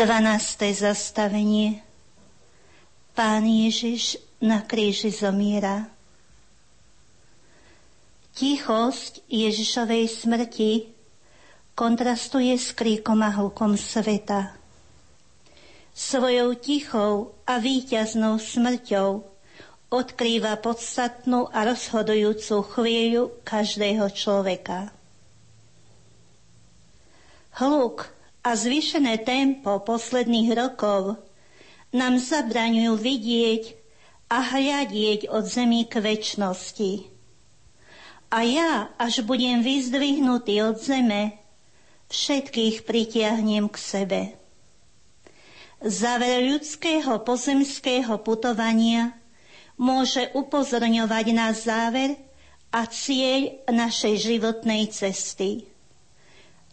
[0.00, 0.64] 12.
[0.72, 1.84] zastavenie
[3.12, 5.92] Pán Ježiš na kríži zomiera.
[8.32, 10.88] Tichosť Ježišovej smrti
[11.76, 14.56] kontrastuje s kríkom a hlukom sveta.
[15.92, 19.20] Svojou tichou a víťaznou smrťou
[19.92, 24.96] odkrýva podstatnú a rozhodujúcu chvíľu každého človeka.
[27.60, 31.20] Hluk a zvýšené tempo posledných rokov
[31.92, 33.62] nám zabraňujú vidieť
[34.30, 36.92] a hľadieť od zemi k väčšnosti.
[38.30, 41.34] A ja, až budem vyzdvihnutý od zeme,
[42.08, 44.20] všetkých pritiahnem k sebe.
[45.82, 49.16] Záver ľudského pozemského putovania
[49.74, 52.14] môže upozorňovať na záver
[52.70, 55.66] a cieľ našej životnej cesty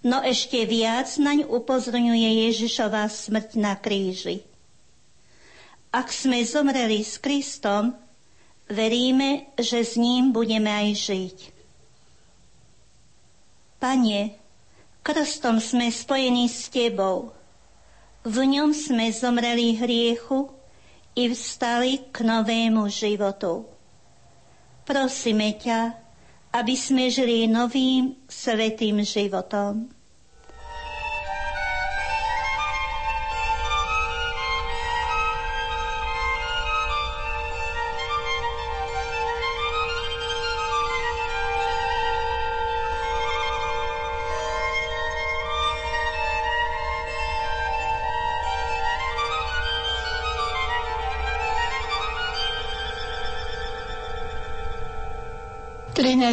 [0.06, 4.46] no ešte viac naň upozorňuje Ježišová smrť na kríži.
[5.90, 7.96] Ak sme zomreli s Kristom,
[8.68, 11.38] veríme, že s ním budeme aj žiť.
[13.78, 14.36] Pane,
[15.06, 17.32] krstom sme spojení s Tebou.
[18.28, 20.52] V ňom sme zomreli hriechu
[21.16, 23.64] i vstali k novému životu.
[24.84, 26.07] Prosíme ťa,
[26.50, 29.97] aby sme žili novým svetým životom.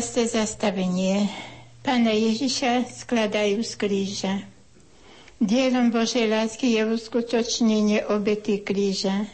[0.04, 0.36] 13.
[0.36, 1.32] zastavenie
[1.80, 4.34] Pána Ježiša skladajú z kríža.
[5.40, 9.24] Dielom Božej lásky je uskutočnenie obety kríža.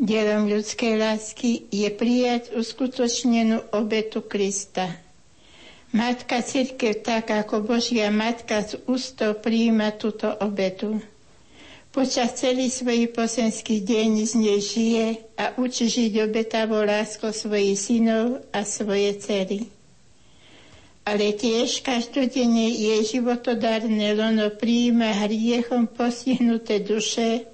[0.00, 4.88] Dielom ľudskej lásky je prijať uskutočnenú obetu Krista.
[5.92, 10.96] Matka Církev, tak ako Božia Matka z ústov prijíma túto obetu.
[11.92, 18.40] Počas celý svojich posenských deň z nej žije a učí žiť obetavou láskou svojich synov
[18.48, 19.68] a svoje cery.
[21.04, 27.48] Ale tiež každodenne jej životodárne lono príjima hriechom postihnuté duše,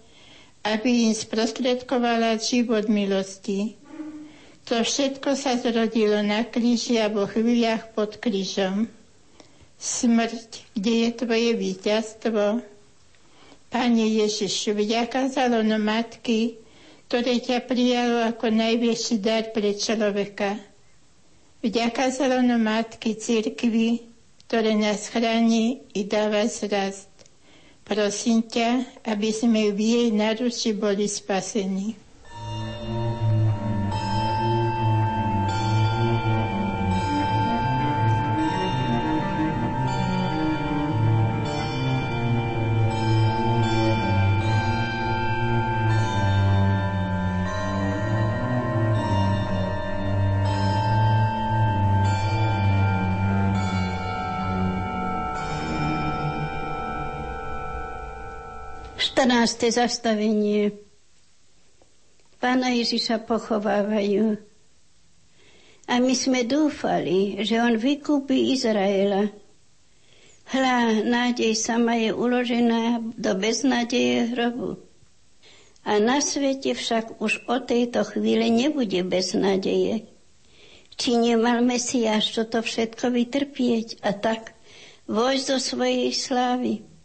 [0.66, 3.78] aby im sprostredkovala život milosti.
[4.66, 8.90] To všetko sa zrodilo na kríži a vo chvíľach pod krížom.
[9.78, 12.66] Smrť, kde je tvoje víťazstvo?
[13.70, 16.59] Pane Ježišu, vďaka za lono matky,
[17.07, 20.59] ktoré ťa prijalo ako najväčší dar pre človeka.
[21.67, 24.07] Vďaka za lono matky cirkvi,
[24.47, 27.11] ktoré nás chráni i dáva zrast.
[27.83, 31.99] Prosím ťa, aby sme v jej naruči boli spasení.
[59.47, 59.78] 14.
[59.78, 60.74] zastavenie.
[62.42, 64.42] Pána Ježiša pochovávajú.
[65.86, 69.30] A my sme dúfali, že on vykúpi Izraela.
[70.51, 74.82] Hľa, nádej sama je uložená do beznádeje hrobu.
[75.86, 80.11] A na svete však už o tejto chvíle nebude beznádeje.
[80.99, 84.59] Či nemal Mesiáš toto všetko vytrpieť a tak
[85.07, 86.95] vojsť do svojej slávy?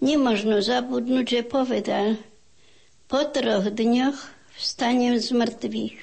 [0.00, 2.16] Nemožno zabudnúť, že povedal,
[3.04, 4.16] po troch dňoch
[4.56, 5.98] vstanem z mŕtvych.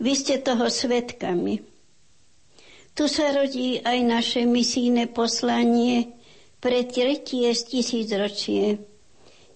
[0.00, 1.60] Vy ste toho svetkami.
[2.94, 6.14] Tu sa rodí aj naše misijné poslanie
[6.62, 8.80] pre tretie z tisícročie.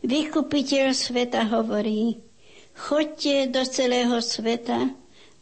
[0.05, 2.21] Vykupiteľ sveta hovorí,
[2.77, 4.91] chodte do celého sveta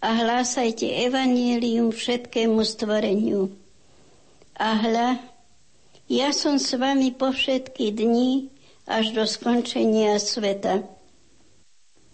[0.00, 3.50] a hlásajte evanielium všetkému stvoreniu.
[4.56, 5.20] A hľa,
[6.06, 8.50] ja som s vami po všetky dni
[8.86, 10.86] až do skončenia sveta.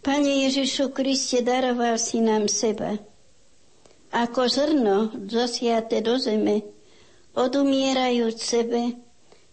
[0.03, 2.99] Pane Ježišu Kriste, daroval si nám seba.
[4.11, 6.67] Ako zrno zosiate do zeme,
[7.39, 8.99] odumierajúc sebe,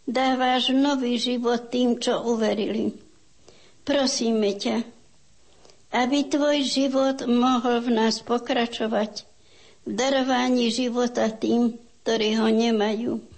[0.09, 2.97] dávaš nový život tým, čo uverili.
[3.85, 4.83] Prosíme ťa,
[5.93, 9.29] aby tvoj život mohol v nás pokračovať
[9.85, 13.28] v darovaní života tým, ktorí ho nemajú.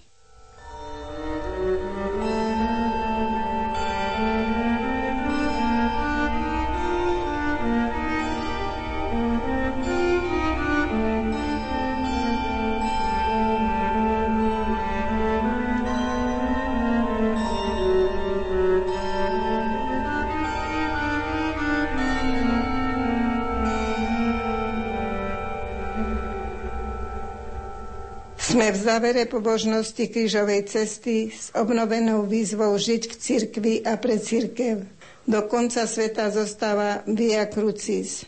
[28.52, 34.84] Sme v závere pobožnosti krížovej cesty s obnovenou výzvou žiť v cirkvi a pre cirkev.
[35.24, 38.28] Do konca sveta zostáva Via Crucis.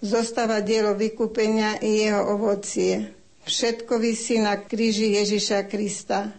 [0.00, 3.12] Zostáva dielo vykúpenia i jeho ovocie.
[3.44, 6.32] Všetko vysí na kríži Ježiša Krista.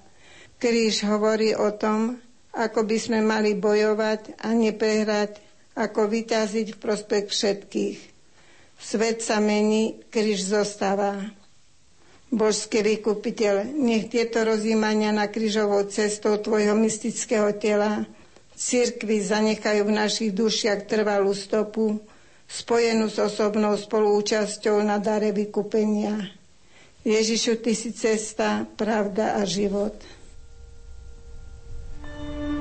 [0.57, 2.17] Kríž hovorí o tom,
[2.57, 5.37] ako by sme mali bojovať a neprehrať,
[5.77, 7.99] ako vyťaziť v prospech všetkých.
[8.81, 11.37] Svet sa mení, kríž zostáva.
[12.31, 18.07] Božský vykupiteľ, nech tieto rozjímania na krížovou cestou Tvojho mystického tela
[18.55, 21.99] cirkvi zanechajú v našich dušiach trvalú stopu,
[22.47, 26.31] spojenú s osobnou spolúčasťou na dare vykupenia.
[27.03, 29.99] Ježišu, Ty si cesta, pravda a život.
[29.99, 30.21] Ježiš
[32.47, 32.60] je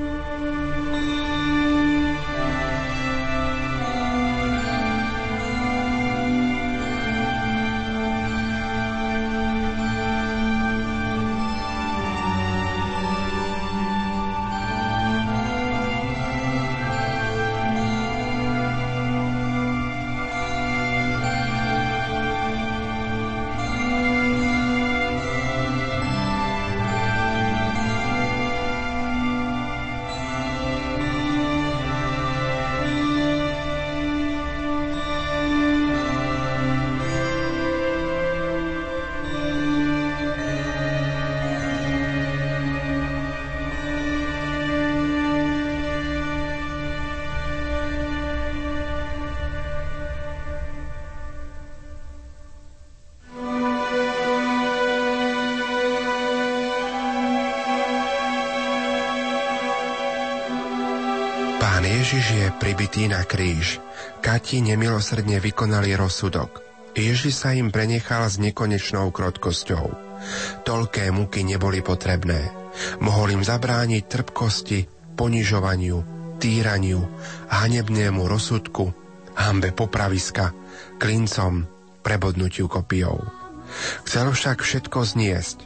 [62.61, 63.81] pribitý na kríž.
[64.21, 66.61] Kati nemilosrdne vykonali rozsudok.
[66.93, 69.87] Ježiš sa im prenechal s nekonečnou krotkosťou.
[70.69, 72.53] Toľké muky neboli potrebné.
[73.01, 74.79] Mohol im zabrániť trpkosti,
[75.17, 75.99] ponižovaniu,
[76.37, 77.01] týraniu,
[77.49, 78.93] hanebnému rozsudku,
[79.41, 80.53] hambe popraviska,
[81.01, 81.65] klincom,
[82.05, 83.25] prebodnutiu kopijou.
[84.05, 85.59] Chcel však všetko zniesť.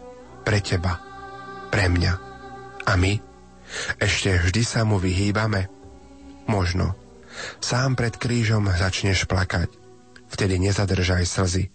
[0.44, 1.00] Pre teba,
[1.72, 2.12] pre mňa.
[2.84, 3.16] A my?
[3.96, 5.73] Ešte vždy sa mu vyhýbame?
[6.46, 6.94] Možno.
[7.58, 9.70] Sám pred krížom začneš plakať.
[10.30, 11.70] Vtedy nezadržaj slzy,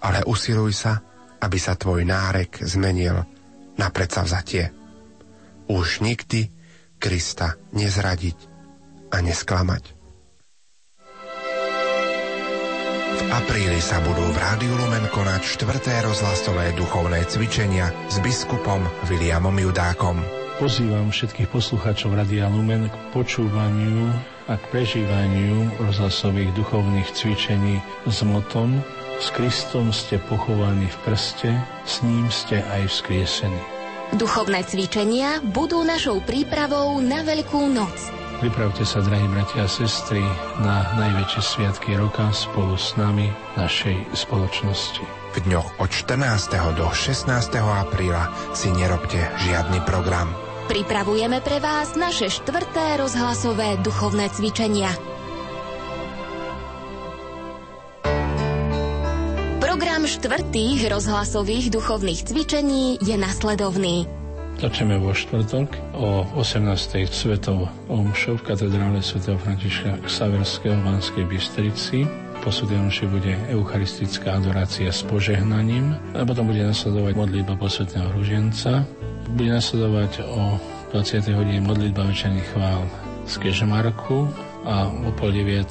[0.00, 1.00] ale usiluj sa,
[1.38, 3.24] aby sa tvoj nárek zmenil
[3.78, 4.74] na predsavzatie.
[5.68, 6.50] Už nikdy
[6.98, 8.38] Krista nezradiť
[9.14, 9.94] a nesklamať.
[13.18, 19.54] V apríli sa budú v Rádiu Lumen konať štvrté rozhlasové duchovné cvičenia s biskupom Williamom
[19.58, 20.47] Judákom.
[20.58, 24.10] Pozývam všetkých poslucháčov Radia Lumen k počúvaniu
[24.50, 27.78] a k prežívaniu rozhlasových duchovných cvičení
[28.10, 28.82] s motom
[29.22, 31.54] S Kristom ste pochovaní v prste,
[31.86, 33.62] s ním ste aj vzkriesení.
[34.18, 37.94] Duchovné cvičenia budú našou prípravou na Veľkú noc.
[38.42, 40.22] Pripravte sa, drahí bratia a sestry,
[40.58, 45.06] na najväčšie sviatky roka spolu s nami, našej spoločnosti.
[45.34, 46.50] V dňoch od 14.
[46.74, 47.30] do 16.
[47.62, 48.26] apríla
[48.58, 50.47] si nerobte žiadny program.
[50.68, 54.92] Pripravujeme pre vás naše štvrté rozhlasové duchovné cvičenia.
[59.64, 64.04] Program štvrtých rozhlasových duchovných cvičení je nasledovný.
[64.60, 66.68] Začneme vo štvrtok o 18.
[67.08, 72.04] svetov omšov v katedrále svätého Františka Saverského v Banskej Bystrici.
[72.44, 78.97] Po Omši bude eucharistická adorácia s požehnaním a potom bude nasledovať modlitba posvetného ruženca.
[79.28, 80.56] Bude nasledovať o
[80.92, 81.36] 20.
[81.36, 82.88] hodine modlitba večerných chvál
[83.28, 84.24] z Kežmarku
[84.64, 85.68] a o pol 9.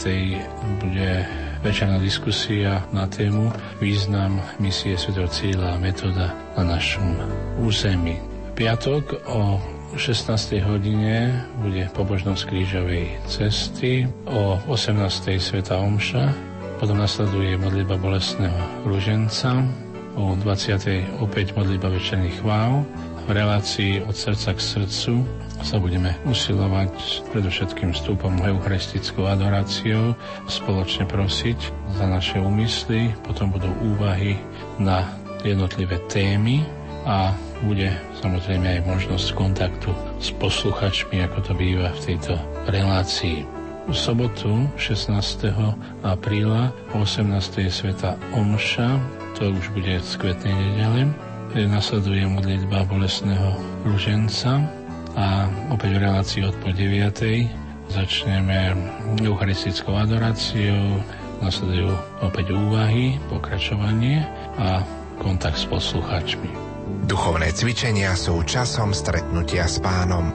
[0.77, 1.25] bude
[1.65, 3.49] večerná diskusia na tému
[3.81, 5.17] význam misie Sv.
[5.25, 7.17] Cíla a metóda na našom
[7.57, 8.21] území.
[8.53, 9.57] Piatok o
[9.97, 10.61] 16.
[10.61, 15.01] hodine bude pobožnosť krížovej cesty, o 18.
[15.41, 16.29] Sveta Omša,
[16.77, 19.65] potom nasleduje modlitba bolestného ruženca,
[20.17, 21.21] o 20.
[21.21, 22.85] opäť modlitba večerných chvál,
[23.27, 25.13] v relácii od srdca k srdcu
[25.59, 30.15] sa budeme usilovať predovšetkým vstupom eucharistickou adoráciou,
[30.47, 31.59] spoločne prosiť
[31.99, 34.39] za naše úmysly, potom budú úvahy
[34.79, 35.03] na
[35.43, 36.63] jednotlivé témy
[37.03, 37.35] a
[37.67, 37.91] bude
[38.23, 39.91] samozrejme aj možnosť kontaktu
[40.23, 42.39] s posluchačmi, ako to býva v tejto
[42.71, 43.43] relácii.
[43.87, 45.11] V sobotu 16.
[46.03, 47.71] apríla o 18.
[47.71, 48.99] sveta Omša,
[49.35, 51.26] to už bude z kvetnej nedele,
[51.65, 54.61] nasleduje modlitba bolesného ruženca
[55.17, 57.89] a opäť v relácii od po 9.
[57.89, 58.77] začneme
[59.25, 61.01] eucharistickou adoráciou,
[61.41, 61.89] nasledujú
[62.21, 64.21] opäť úvahy, pokračovanie
[64.61, 64.85] a
[65.17, 66.53] kontakt s poslucháčmi.
[67.09, 70.29] Duchovné cvičenia sú časom stretnutia s pánom.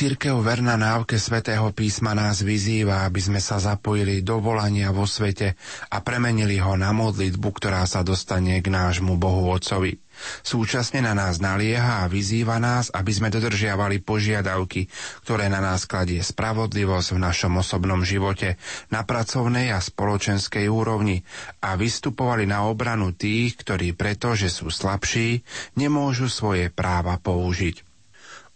[0.00, 5.60] Církev verná návke svätého písma nás vyzýva, aby sme sa zapojili do volania vo svete
[5.92, 10.00] a premenili ho na modlitbu, ktorá sa dostane k nášmu Bohu Otcovi.
[10.40, 14.88] Súčasne na nás nalieha a vyzýva nás, aby sme dodržiavali požiadavky,
[15.28, 18.56] ktoré na nás kladie spravodlivosť v našom osobnom živote,
[18.88, 21.28] na pracovnej a spoločenskej úrovni
[21.60, 25.44] a vystupovali na obranu tých, ktorí preto, že sú slabší,
[25.76, 27.89] nemôžu svoje práva použiť.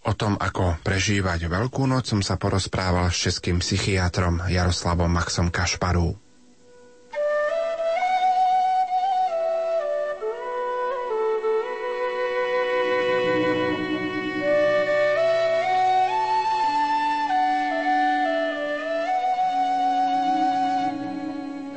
[0.04, 6.12] O tom, ako prežívať Veľkú noc, som sa porozprával s českým psychiatrom Jaroslavom Maxom Kašparu.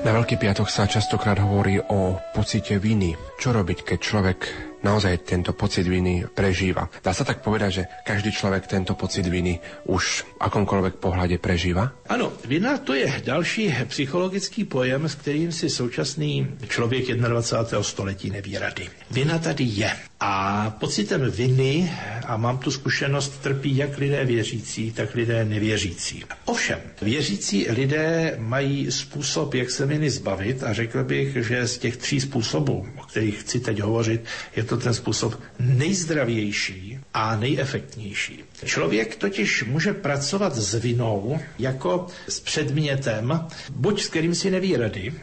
[0.04, 3.16] Na Veľký piatok sa častokrát hovorí o pocite viny.
[3.40, 6.90] Čo robiť, keď človek naozaj tento pocit viny prežíva.
[7.02, 9.60] Dá sa tak povedať, že každý človek tento pocit viny
[9.90, 11.94] už v akomkoľvek pohľade prežíva?
[12.10, 17.84] Ano, vina to je další psychologický pojem, s kterým si současný člověk 21.
[17.84, 18.90] století neví rady.
[19.12, 19.92] Vina tady je.
[20.20, 21.92] A pocitem viny,
[22.26, 26.24] a mám tu zkušenost, trpí jak lidé věřící, tak lidé nevěřící.
[26.46, 31.98] Ovšem, věřící lidé mají způsob, jak se viny zbavit a řekl bych, že z těch
[31.98, 34.22] tří způsobů, o kterých chci teď hovořit,
[34.56, 38.44] je to ten způsob nejzdravější a nejefektnější.
[38.66, 45.14] Člověk totiž může pracovat s vinou jako s předmětem, buď s kterým si neví rady,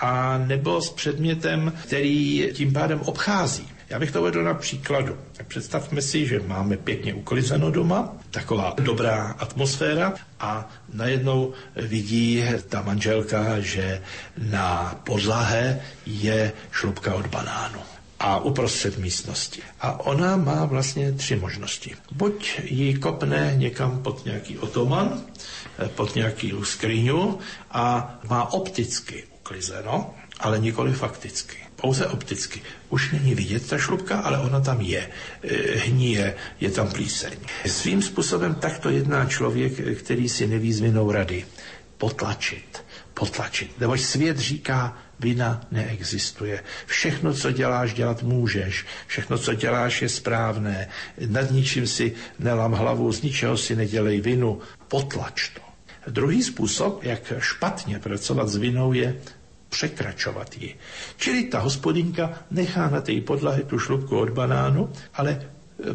[0.00, 3.68] a nebo s předmětem, který tím pádem obchází.
[3.90, 5.18] Já bych to vedl na příkladu.
[5.48, 13.60] Představme si, že máme pěkně uklizeno doma, taková dobrá atmosféra a najednou vidí ta manželka,
[13.60, 14.02] že
[14.38, 17.80] na podlahe je šlubka od banánu
[18.20, 19.62] a uprostřed místnosti.
[19.80, 21.96] A ona má vlastně tři možnosti.
[22.12, 25.20] Buď ji kopne někam pod nějaký otoman,
[25.94, 27.38] pod nějaký skryňu
[27.70, 31.67] a má opticky uklizeno, ale nikoli fakticky.
[31.82, 32.60] Pouze opticky.
[32.88, 35.08] Už není vidět ta šlubka, ale ona tam je.
[35.42, 37.32] E, hníje, je tam plíseň.
[37.66, 41.46] Svým způsobem takto jedná člověk, který si neví z vinou rady.
[41.98, 42.84] Potlačit.
[43.14, 43.80] Potlačit.
[43.80, 46.62] Neboť svět říká, Vina neexistuje.
[46.86, 48.86] Všechno, co děláš, dělat můžeš.
[49.06, 50.88] Všechno, co děláš, je správné.
[51.26, 54.60] Nad ničím si nelam hlavu, z ničeho si nedělej vinu.
[54.88, 55.60] Potlač to.
[56.10, 59.16] Druhý způsob, jak špatně pracovat s vinou, je
[59.68, 60.76] překračovat ji.
[61.16, 65.42] Čili ta hospodinka nechá na té podlahy tu šlubku od banánu, ale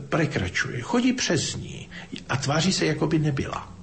[0.09, 1.89] prekračuje, chodí přes ní
[2.30, 3.74] a tváří se, jako by nebyla.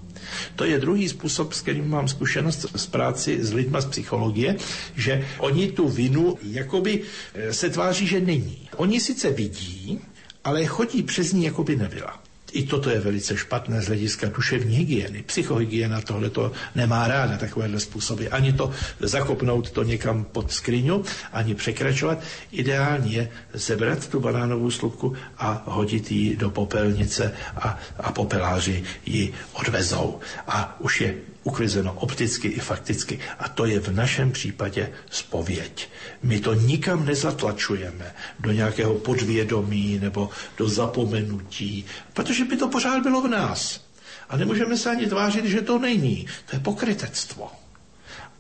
[0.57, 4.57] To je druhý způsob, s kterým mám zkušenost z práci s lidma z psychologie,
[4.97, 7.03] že oni tu vinu jakoby
[7.35, 8.69] eh, se tváří, že není.
[8.77, 10.01] Oni sice vidí,
[10.45, 12.23] ale chodí přes ní, jako by nebyla.
[12.53, 15.23] I toto je velice špatné z hlediska duševní hygieny.
[15.23, 18.27] Psychohygiena tohle to nemá ráda, takovéhle způsoby.
[18.31, 18.71] Ani to
[19.01, 22.19] zakopnout to někam pod skriňu, ani překračovat.
[22.53, 29.33] Ideální je zebrat tu banánovou slupku a hodit ji do popelnice a, a popeláři ji
[29.53, 30.21] odvezou.
[30.47, 31.15] A už je
[31.51, 33.19] uklizeno opticky i fakticky.
[33.39, 35.91] A to je v našem případě spověď.
[36.23, 41.85] My to nikam nezatlačujeme do nějakého podvědomí nebo do zapomenutí,
[42.15, 43.83] protože by to pořád bylo v nás.
[44.31, 46.27] A nemůžeme se ani tvářit, že to není.
[46.51, 47.51] To je pokrytectvo.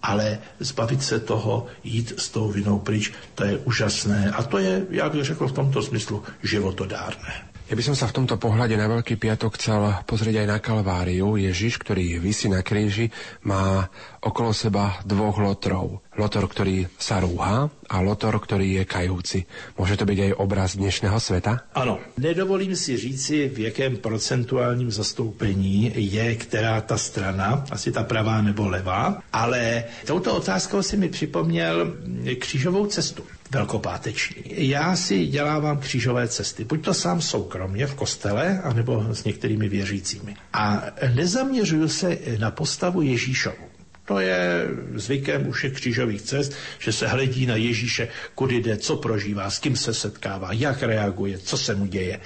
[0.02, 4.30] Ale zbavit se toho, jít s tou vinou pryč, to je úžasné.
[4.30, 7.49] A to je, já bych řekl v tomto smyslu, životodárné.
[7.70, 11.38] Ja by som sa v tomto pohľade na Veľký piatok chcel pozrieť aj na Kalváriu.
[11.38, 13.14] Ježiš, ktorý vysí na kríži,
[13.46, 13.86] má
[14.20, 16.04] okolo seba dvoch lotrov.
[16.20, 19.38] Lotor, ktorý sa rúha a lotor, ktorý je kajúci.
[19.80, 21.72] Môže to byť aj obraz dnešného sveta?
[21.72, 21.96] Ano.
[22.20, 28.68] Nedovolím si říci, v jakém procentuálním zastoupení je která ta strana, asi ta pravá nebo
[28.68, 31.96] levá, ale touto otázkou si mi připomněl
[32.38, 34.42] křížovou cestu velkopáteční.
[34.46, 40.36] Já si dělávám křížové cesty, buď to sám soukromně v kostele, anebo s některými věřícími.
[40.52, 40.82] A
[41.14, 43.69] nezaměřuju se na postavu Ježíšovu.
[44.10, 48.96] To je zvykem už je křížových cest, že se hledí na Ježíše, kudy jde, co
[48.96, 52.20] prožívá, s kým se setkává, jak reaguje, co se mu děje.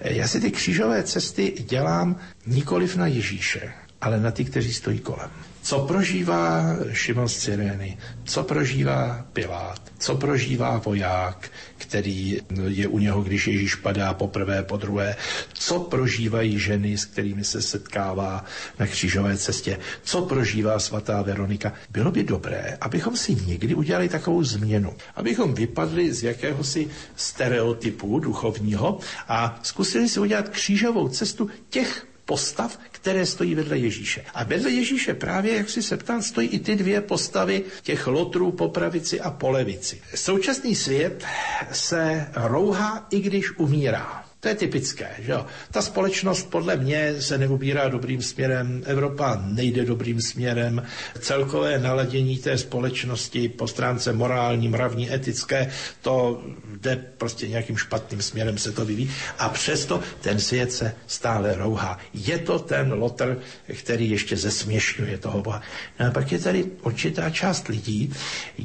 [0.00, 5.30] Já si ty křížové cesty dělám nikoliv na Ježíše, ale na ty, kteří stojí kolem.
[5.62, 13.22] Co prožívá Šimon z Cyrény, co prožívá Pilát, co prožívá voják, který je u něho,
[13.22, 15.16] když Ježíš padá poprvé, po druhé,
[15.52, 18.44] co prožívají ženy, s kterými se setkává
[18.78, 21.72] na křížové cestě, co prožívá svatá Veronika.
[21.90, 28.98] Bylo by dobré, abychom si někdy udělali takovou změnu, abychom vypadli z jakéhosi stereotypu duchovního
[29.28, 34.24] a zkusili si udělat křížovou cestu těch postav, které stojí vedle Ježíše.
[34.34, 38.52] A vedle Ježíše právě, jak si se ptal, stojí i ty dvě postavy těch lotrů
[38.52, 40.00] po pravici a po levici.
[40.14, 41.24] Současný svět
[41.72, 44.29] se rouhá, i když umírá.
[44.40, 45.46] To je typické, že jo.
[45.70, 50.82] Ta společnost podle mě se neubírá dobrým směrem, Evropa nejde dobrým směrem,
[51.20, 55.70] celkové naladění té společnosti po stránce morální, mravní, etické,
[56.02, 56.42] to
[56.80, 61.98] jde prostě nějakým špatným směrem se to vyvíjí a přesto ten svět se stále rouhá.
[62.14, 63.38] Je to ten lotr,
[63.78, 65.62] který ještě zesměšňuje toho Boha.
[66.00, 68.12] No a pak je tady určitá část lidí,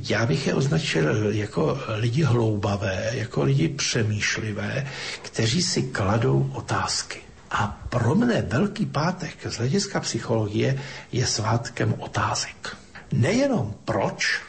[0.09, 4.87] já bych je označil jako lidi hloubavé, jako lidi přemýšlivé,
[5.21, 7.25] kteří si kladou otázky.
[7.51, 10.77] A pro mne Velký pátek z hlediska psychologie
[11.11, 12.77] je svátkem otázek.
[13.11, 14.41] Nejenom proč,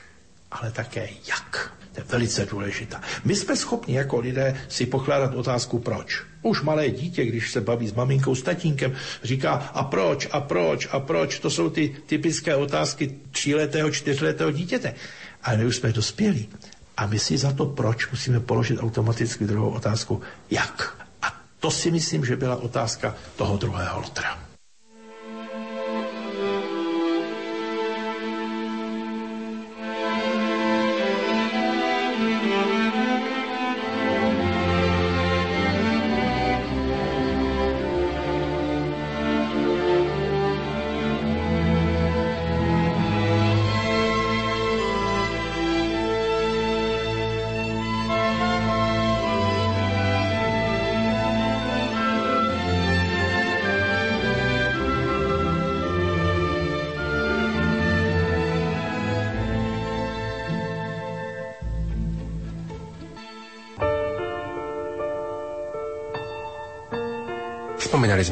[0.51, 1.73] ale také jak.
[1.93, 3.01] To je velice důležitá.
[3.25, 6.23] My jsme schopni jako lidé si pokládat otázku proč.
[6.43, 8.93] Už malé dítě, když se baví s maminkou, s tatínkem,
[9.23, 11.39] říká a proč, a proč, a proč.
[11.39, 14.95] To jsou ty typické otázky tříletého, čtyřletého dítěte.
[15.43, 16.49] Ale my už jsme dospělí.
[16.97, 21.06] A my si za to proč musíme položit automaticky druhou otázku jak.
[21.61, 24.46] To si myslím, že byla otázka toho druhého lotra.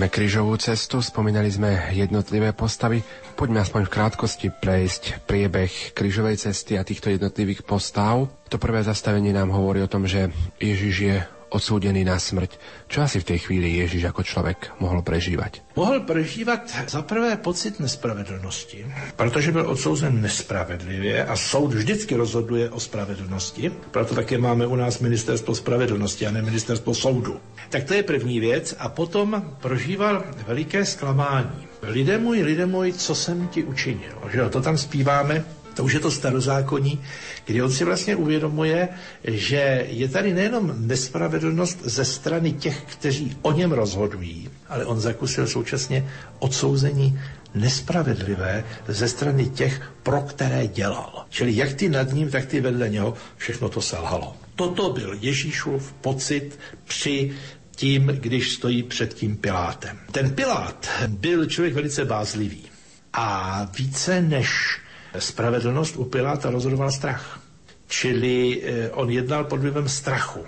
[0.04, 3.00] Sme krížovú cestu, spomínali sme jednotlivé postavy.
[3.40, 8.28] Poďme aspoň v krátkosti prejsť priebeh krížovej cesty a týchto jednotlivých postav.
[8.52, 10.28] To prvé zastavenie nám hovorí o tom, že
[10.60, 11.16] Ježiš je
[11.54, 12.58] odsúdený na smrť.
[12.90, 15.62] Čo asi v tej chvíli Ježiš ako človek mohol prežívať?
[15.78, 18.86] Mohl prežívat za prvé pocit nespravedlnosti,
[19.16, 24.98] protože byl odsouzen nespravedlivě a soud vždycky rozhoduje o spravedlnosti, proto také máme u nás
[24.98, 27.40] ministerstvo spravedlnosti a ne ministerstvo soudu.
[27.70, 31.66] Tak to je první věc a potom prožíval veliké zklamání.
[31.82, 34.18] Lidé můj, lidé můj, co jsem ti učinil?
[34.32, 35.44] Že to tam zpíváme
[35.74, 37.00] to už je to starozákonní,
[37.44, 38.88] kdy on si vlastně uvědomuje,
[39.24, 45.46] že je tady nejenom nespravedlnost ze strany těch, kteří o něm rozhodují, ale on zakusil
[45.46, 46.08] současně
[46.38, 47.20] odsouzení
[47.54, 51.26] nespravedlivé ze strany těch, pro které dělal.
[51.28, 54.36] Čili jak ty nad ním, tak ty vedle něho, všechno to selhalo.
[54.56, 57.32] Toto byl Ježíšův pocit při
[57.76, 59.98] tím, když stojí před tím Pilátem.
[60.12, 62.62] Ten Pilát byl člověk velice bázlivý.
[63.12, 64.78] A více než
[65.18, 67.40] spravedlnost u Piláta rozhodoval strach.
[67.88, 70.44] Čili eh, on jednal pod vlivem strachu.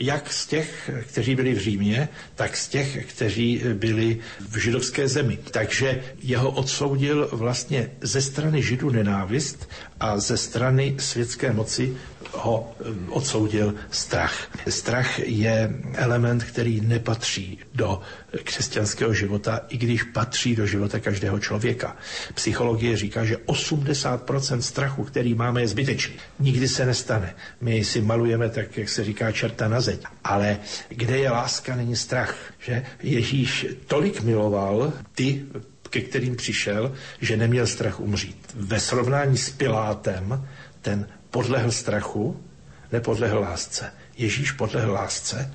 [0.00, 5.38] Jak z těch, kteří byli v Římě, tak z těch, kteří byli v židovské zemi.
[5.50, 9.68] Takže jeho odsoudil vlastně ze strany židů nenávist
[10.00, 11.96] a ze strany světské moci
[12.32, 14.48] ho eh, odsoudil strach.
[14.68, 18.00] Strach je element, který nepatří do
[18.44, 21.96] křesťanského života, i když patří do života každého člověka.
[22.34, 26.14] Psychologie říká, že 80% strachu, který máme, je zbytečný.
[26.38, 27.34] Nikdy se nestane.
[27.60, 30.04] My si malujeme tak, jak se říká, čerta na zeď.
[30.24, 30.58] Ale
[30.88, 32.36] kde je láska, není strach.
[32.58, 35.44] Že Ježíš tolik miloval ty,
[35.90, 38.46] ke kterým přišel, že neměl strach umřít.
[38.54, 40.48] Ve srovnání s Pilátem
[40.82, 42.36] ten podlehl strachu,
[42.92, 43.92] nepodlehl lásce.
[44.16, 45.54] Ježíš podlehl lásce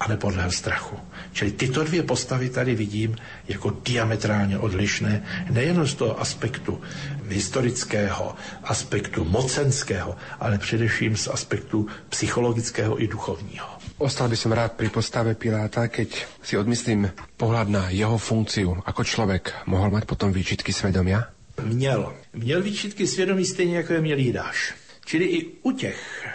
[0.00, 0.96] a nepodlehl strachu.
[1.32, 3.16] Čili tyto dvě postavy tady vidím
[3.48, 6.80] jako diametrálně odlišné, nejen z toho aspektu
[7.28, 8.34] historického,
[8.64, 13.66] aspektu mocenského, ale především z aspektu psychologického i duchovního.
[13.98, 18.82] Ostal by som rád pri postave Piláta, keď si odmyslím pohľad na jeho funkciu.
[18.82, 21.30] Ako človek mohol mať potom výčitky svedomia?
[21.62, 22.12] Měl.
[22.34, 24.74] Měl výčitky svědomí stejně, jako je měl Jidáš.
[25.04, 26.26] Čili i u těch,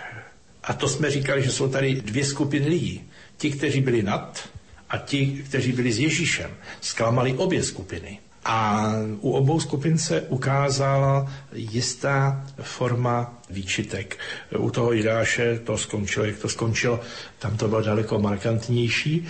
[0.63, 3.03] a to jsme říkali, že jsou tady dvě skupiny lidí.
[3.37, 4.49] Ti, kteří byli nad
[4.89, 6.51] a ti, kteří byli s Ježíšem,
[6.81, 8.19] zklamali obě skupiny.
[8.45, 8.91] A
[9.21, 14.17] u obou skupin se ukázala jistá forma výčitek.
[14.57, 16.99] U toho Jidáše to skončilo, jak to skončilo,
[17.39, 19.27] tam to bylo daleko markantnější,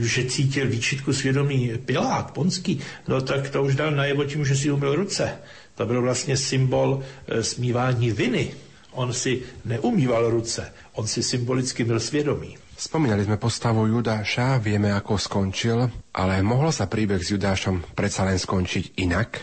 [0.00, 4.70] že cítil výčitku svědomí Pilát, Ponský, no tak to už dal najevo tím, že si
[4.70, 5.38] umyl ruce.
[5.74, 8.54] To byl vlastně symbol e, smívání viny.
[8.92, 12.56] On si neumýval ruce, on si symbolicky byl svědomí.
[12.82, 15.86] Spomínali sme postavu Judáša, vieme ako skončil,
[16.18, 19.38] ale mohlo sa príbeh s Judášom predsa len skončiť inak?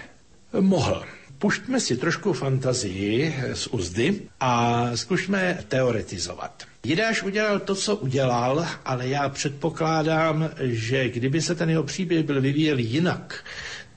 [0.59, 1.07] Mohl.
[1.39, 4.51] Puštme si trošku fantazii z uzdy a
[4.91, 6.67] zkušme teoretizovat.
[6.83, 12.41] Jidáš udělal to, co udělal, ale já předpokládám, že kdyby se ten jeho příběh byl
[12.41, 13.43] vyvíjel jinak,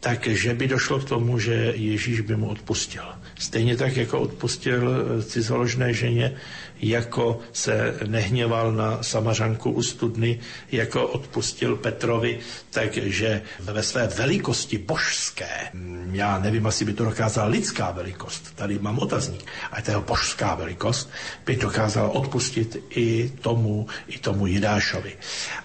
[0.03, 3.07] takže by došlo k tomu, že Ježíš by mu odpustil.
[3.39, 4.83] Stejně tak, jako odpustil
[5.23, 6.35] cizoložné ženě,
[6.83, 10.41] jako se nehněval na samařanku u studny,
[10.73, 12.39] jako odpustil Petrovi,
[12.71, 15.71] takže ve své velikosti božské,
[16.13, 21.11] já nevím, asi by to dokázala lidská velikost, tady mám otazník, ale to božská velikost
[21.47, 25.17] by dokázala odpustit i tomu, i tomu Jidášovi.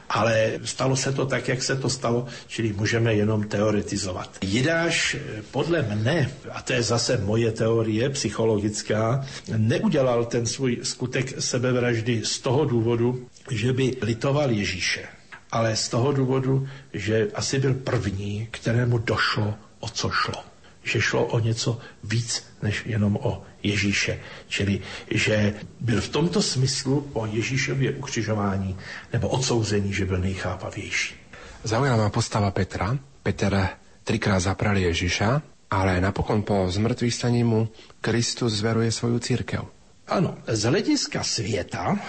[0.09, 4.37] Ale stalo se to tak, jak se to stalo, čili můžeme jenom teoretizovat.
[4.41, 5.15] Jidáš
[5.51, 9.25] podle mne, a to je zase moje teorie psychologická,
[9.57, 15.05] neudělal ten svůj skutek sebevraždy z toho důvodu, že by litoval Ježíše,
[15.51, 20.43] ale z toho důvodu, že asi byl první, kterému došlo, o co šlo.
[20.83, 24.19] Že šlo o něco víc než jenom o Ježíše.
[24.47, 28.77] Čili, že byl v tomto smyslu po Ježíšově ukřižování
[29.13, 31.15] nebo odsouzení, že byl nejchápavější.
[31.63, 32.97] Zaujala ma postava Petra.
[33.23, 33.69] Peter
[34.03, 35.41] trikrát zapral Ježiša,
[35.71, 37.67] ale napokon po zmrtvých staní mu
[38.01, 39.61] Kristus zveruje svoju církev.
[40.07, 41.99] Ano, z hlediska světa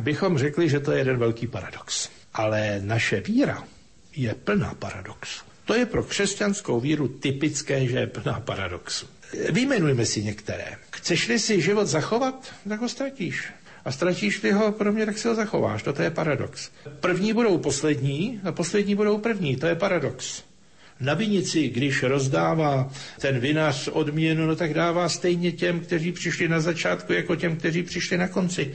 [0.00, 2.10] bychom řekli, že to je jeden velký paradox.
[2.34, 3.62] Ale naše víra
[4.16, 5.44] je plná paradoxů.
[5.64, 9.06] To je pro křesťanskou víru typické, že je plná paradoxů.
[9.50, 10.64] Vyjmenujme si některé.
[10.92, 13.48] Chceš-li si život zachovat, tak ho ztratíš.
[13.84, 15.82] A ztratíš-li ho, pro mě, tak si ho zachováš.
[15.82, 16.70] To je paradox.
[17.00, 19.56] První budou poslední a poslední budou první.
[19.56, 20.42] To je paradox.
[21.00, 26.60] Na vinici, když rozdává ten vinař odměnu, no tak dává stejně těm, kteří přišli na
[26.60, 28.74] začátku, jako těm, kteří přišli na konci.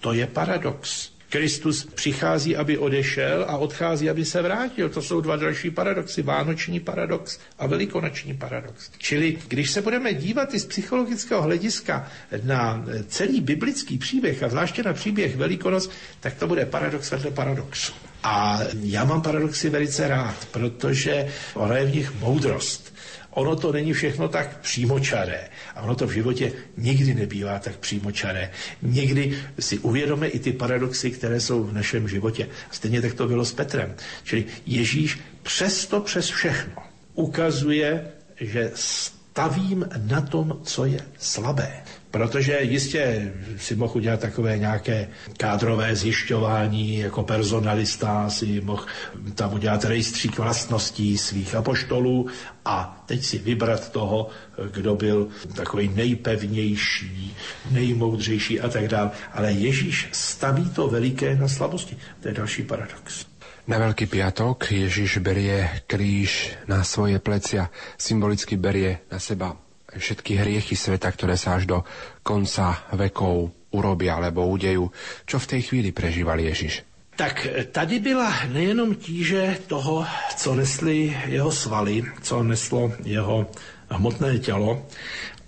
[0.00, 1.10] To je paradox.
[1.28, 4.88] Kristus přichází, aby odešel a odchází, aby se vrátil.
[4.88, 6.22] To jsou dva další paradoxy.
[6.22, 8.90] Vánoční paradox a velikonoční paradox.
[8.98, 12.08] Čili když se budeme dívat i z psychologického hlediska
[12.42, 17.92] na celý biblický příběh a zvláště na příběh Velikonoc, tak to bude paradox vedle paradoxu.
[18.22, 22.94] A já mám paradoxy velice rád, protože ona je v nich moudrost.
[23.30, 25.48] Ono to není všechno tak přímočaré.
[25.74, 28.50] A ono to v životě nikdy nebývá tak přímočaré.
[28.82, 32.48] Někdy si uvědomíme i ty paradoxy, které jsou v našem životě.
[32.70, 33.94] Stejně tak to bylo s Petrem.
[34.24, 36.82] Čili Ježíš přesto přes všechno
[37.14, 38.06] ukazuje,
[38.40, 41.82] že stavím na tom, co je slabé.
[42.10, 48.86] Protože jistě si mohl udělat takové nějaké kádrové zjišťování, jako personalista si mohl
[49.34, 52.26] tam udělat rejstřík vlastností svých apoštolů
[52.64, 54.28] a teď si vybrat toho,
[54.72, 57.36] kdo byl takový nejpevnější,
[57.70, 59.10] nejmoudřejší a tak dále.
[59.32, 61.96] Ale Ježíš staví to veliké na slabosti.
[62.20, 63.26] To je další paradox.
[63.68, 67.68] Na Veľký piatok Ježiš berie kríž na svoje plecia,
[68.00, 71.78] symbolicky berie na seba všetky hriechy sveta, ktoré sa až do
[72.20, 74.88] konca vekov urobia alebo udejú.
[75.24, 76.84] Čo v tej chvíli prežíval Ježiš?
[77.18, 83.50] Tak tady byla nejenom tíže toho, co nesli jeho svaly, co neslo jeho
[83.90, 84.86] hmotné tělo,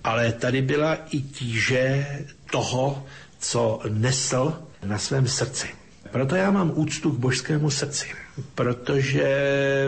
[0.05, 2.07] ale tady byla i tíže
[2.51, 3.07] toho,
[3.39, 5.80] co nesl na svém srdci.
[6.11, 8.07] Proto já mám úctu k božskému srdci,
[8.55, 9.35] protože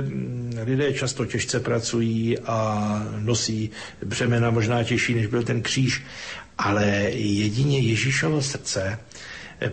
[0.07, 3.71] mm, lidé často těžce pracují a nosí
[4.05, 6.03] břemena možná těžší, než byl ten kříž,
[6.59, 8.99] ale jedině Ježíšovo srdce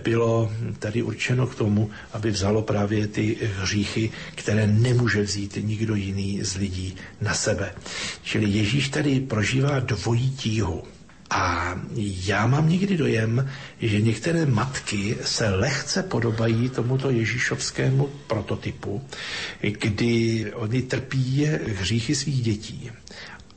[0.04, 6.44] bylo tady určeno k tomu, aby vzalo právě ty hříchy, které nemůže vzít nikdo jiný
[6.44, 7.74] z lidí na sebe.
[8.24, 10.84] Čili Ježíš tady prožívá dvojí tíhu.
[11.30, 11.76] A
[12.26, 13.50] já mám někdy dojem,
[13.82, 19.02] že některé matky se lehce podobají tomuto ježíšovskému prototypu,
[19.62, 21.46] kdy oni trpí
[21.80, 22.92] hříchy svých dětí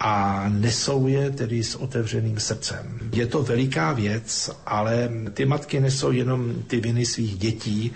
[0.04, 2.98] a nesou je tedy s otevřeným srdcem.
[3.12, 7.92] Je to veliká věc, ale ty matky nesou jenom ty viny svých dětí,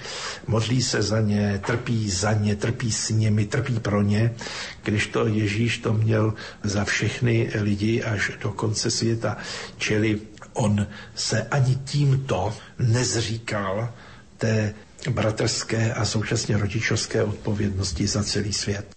[0.46, 4.34] modlí se za ně, trpí za ně, trpí s nimi, trpí pro ně,
[4.82, 9.36] když to Ježíš to měl za všechny lidi až do konce světa.
[9.78, 10.20] Čili
[10.52, 13.92] on se ani tímto nezříkal
[14.38, 14.74] té
[15.11, 18.95] bratrské a současně rodičovské odpovědnosti za celý svět.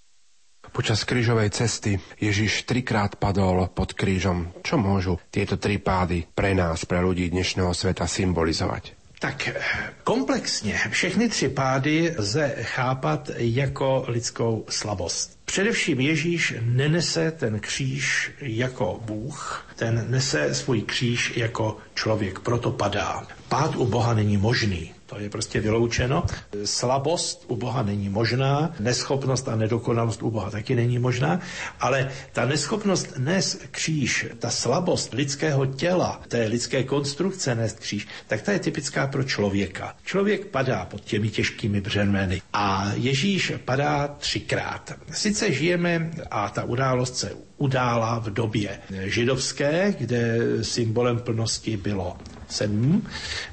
[0.79, 4.55] Počas krížovej cesty Ježiš trikrát padol pod krížom.
[4.63, 8.95] Čo môžu tieto tri pády pre nás, pre ľudí dnešného sveta symbolizovať?
[9.19, 9.49] Tak
[10.03, 15.39] komplexně všechny tři pády lze chápat jako lidskou slabost.
[15.45, 23.27] Především Ježíš nenese ten kříž jako Bůh, ten nese svůj kříž jako člověk, proto padá.
[23.49, 24.93] Pád u Boha není možný.
[25.09, 26.23] To je prostě vyloučeno.
[26.65, 31.39] Slabost u Boha není možná, neschopnost a nedokonalost u Boha taky není možná,
[31.79, 38.41] ale ta neschopnost nést kříž, ta slabost lidského těla, té lidské konstrukce nést kříž, tak
[38.41, 39.95] ta je typická pro člověka.
[40.05, 44.93] Člověk padá pod těmi těžkými břemeny a Ježíš padá třikrát.
[45.11, 52.17] Sice žijeme a ta událost se udála v době židovské, kde symbolem plnosti bylo
[52.49, 53.07] sedm.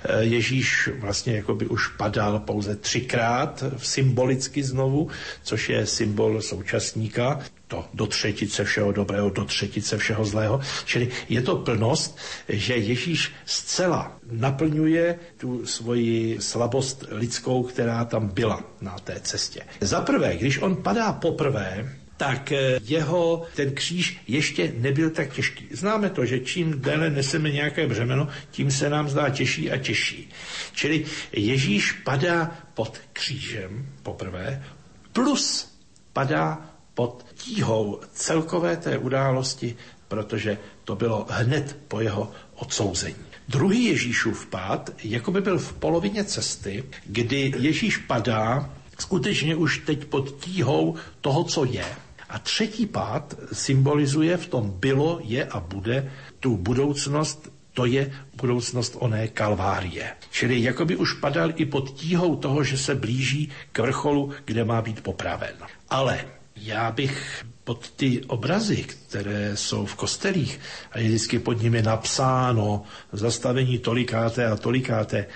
[0.04, 5.08] Eh, Ježíš vlastně jako by už padal pouze třikrát symbolicky znovu,
[5.42, 10.60] což je symbol současníka to do třetice všeho dobrého, do třetice všeho zlého.
[10.84, 12.18] Čili je to plnost,
[12.48, 19.60] že Ježíš zcela naplňuje tu svoji slabost lidskou, která tam byla na té cestě.
[19.80, 25.68] Za prvé, když on padá poprvé, tak eh, jeho ten kříž ještě nebyl tak těžký.
[25.70, 30.30] Známe to, že čím déle neseme nějaké břemeno, tím se nám zdá těžší a těžší.
[30.72, 34.64] Čili Ježíš padá pod křížem poprvé,
[35.12, 35.76] plus
[36.12, 39.76] padá pod tíhou celkové té události,
[40.08, 43.16] protože to bylo hned po jeho odsouzení.
[43.48, 50.04] Druhý Ježíšův pád jako by byl v polovině cesty, kdy Ježíš padá skutečně už teď
[50.04, 51.84] pod tíhou toho, co je.
[52.28, 58.96] A třetí pád symbolizuje v tom bylo, je a bude tu budoucnost to je budoucnost
[58.98, 60.16] oné kalvárie.
[60.30, 64.82] Čili jakoby už padal i pod tíhou toho, že se blíží k vrcholu, kde má
[64.82, 65.54] být popraven.
[65.88, 66.24] Ale
[66.56, 70.60] já bych pod ty obrazy, které jsou v kostelích
[70.92, 72.82] a je vždycky pod nimi napsáno
[73.12, 75.26] zastavení tolikáté a tolikáté,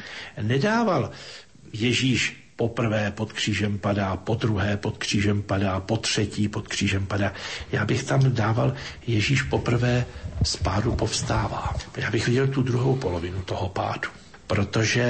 [0.42, 1.10] nedával
[1.72, 7.32] Ježíš poprvé pod křížem padá, po druhé pod křížem padá, po třetí pod křížem padá.
[7.73, 8.74] Já bych tam dával
[9.07, 10.05] Ježíš poprvé
[10.43, 11.74] z pádu povstává.
[11.97, 14.09] Já bych viděl tu druhou polovinu toho pádu,
[14.47, 15.07] protože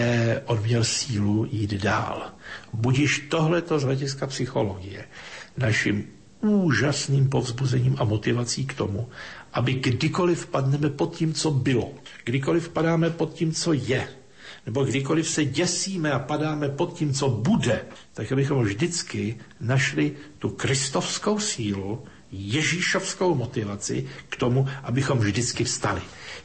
[0.47, 2.31] on měl sílu jít dál.
[2.73, 5.05] Budíš tohleto z hlediska psychologie
[5.59, 6.07] naším
[6.41, 9.09] úžasným povzbuzením a motivací k tomu,
[9.53, 11.91] aby kdykoliv padneme pod tím, co bylo,
[12.25, 14.09] kdykoliv padáme pod tím, co je,
[14.67, 20.49] nebo kdykoliv se děsíme a padáme pod tím, co bude, tak abychom vždycky našli tu
[20.49, 26.03] kristovskou sílu, ježíšovskou motivaci k tomu, abychom vždycky vstali.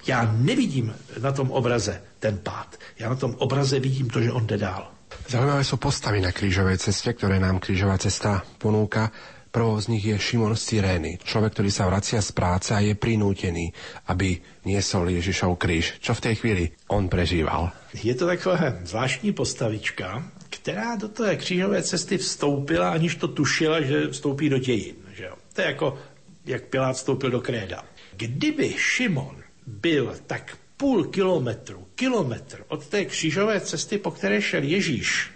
[0.08, 2.78] Já nevidím na tom obraze ten pád.
[3.00, 4.92] Já na tom obraze vidím to, že on jde dál.
[5.26, 9.10] Zaujímavé sú postavy na krížovej ceste, ktoré nám krížová cesta ponúka.
[9.56, 12.92] Prvou z nich je Šimon z Cyrény, človek, ktorý sa vracia z práce a je
[12.92, 13.72] prinútený,
[14.12, 15.96] aby niesol Ježišov kríž.
[16.04, 17.72] Čo v tej chvíli on prežíval?
[17.96, 24.12] Je to taková zvláštní postavička, která do té křížové cesty vstoupila, aniž to tušila, že
[24.12, 24.96] vstoupí do dějin.
[25.16, 25.36] Že jo?
[25.54, 26.00] To je jako,
[26.46, 27.84] jak Pilát vstoupil do kréda.
[28.18, 35.32] Kdyby Šimon byl tak půl kilometru, kilometr od té křížové cesty, po které šel Ježíš,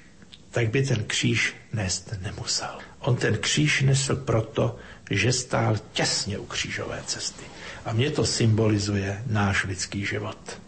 [0.52, 2.89] tak by ten kříž nést nemusel.
[2.99, 4.76] On ten kříž nesl proto,
[5.09, 7.43] že stál těsně u křížové cesty.
[7.85, 10.61] A mě to symbolizuje náš lidský život.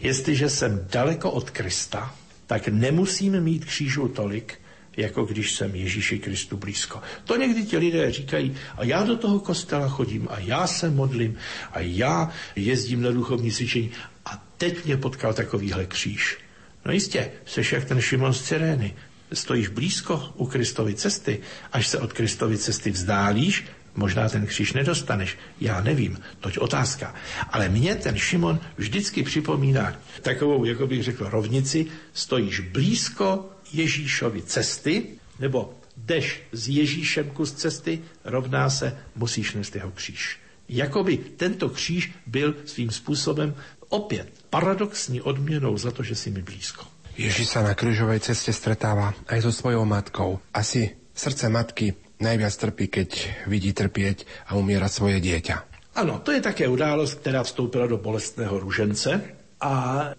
[0.00, 2.14] Jestliže jsem daleko od Krista,
[2.46, 4.58] tak nemusím mít křížů tolik,
[4.96, 7.00] jako když jsem Ježíši Kristu blízko.
[7.24, 11.36] To někdy ti lidé říkají, a já do toho kostela chodím, a já se modlím,
[11.72, 13.90] a já jezdím na duchovní cvičení,
[14.26, 16.38] a teď mě potkal takovýhle kříž.
[16.84, 18.94] No jistě, seš jak ten Šimon z Cyrény.
[19.34, 21.40] Stojíš blízko u Kristovy cesty,
[21.72, 27.14] až se od Kristovy cesty vzdálíš, možná ten kříž nedostaneš, já nevím, toť otázka.
[27.50, 35.06] Ale mě ten Šimon vždycky připomíná takovou, jako bych řekl, rovnici, stojíš blízko Ježíšovi cesty,
[35.38, 40.38] nebo jdeš s Ježíšem kus cesty, rovná se, musíš nést jeho kříž.
[40.68, 43.54] Jakoby tento kříž byl svým způsobem
[43.88, 46.93] opět paradoxní odměnou za to, že si mi blízko.
[47.14, 50.42] Ježíš sa na krížovej ceste stretáva aj so svojou matkou.
[50.50, 53.10] Asi srdce matky najviac trpí, keď
[53.46, 55.74] vidí trpieť a umiera svoje dieťa.
[55.94, 59.22] Ano, to je také událost, která vstoupila do bolestného ružence.
[59.60, 59.72] A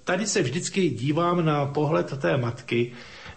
[0.04, 2.92] tady se vždycky dívám na pohled té matky,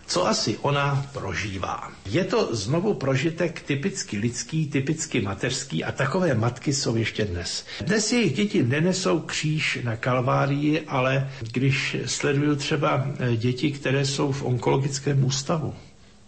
[0.09, 1.93] co asi ona prožívá.
[2.07, 7.65] Je to znovu prožitek typicky lidský, typicky mateřský a takové matky jsou ještě dnes.
[7.81, 14.33] Dnes jejich děti nenesou kříž na kalvárii, ale když sleduju třeba eh, děti, které jsou
[14.33, 15.75] v onkologickém ústavu,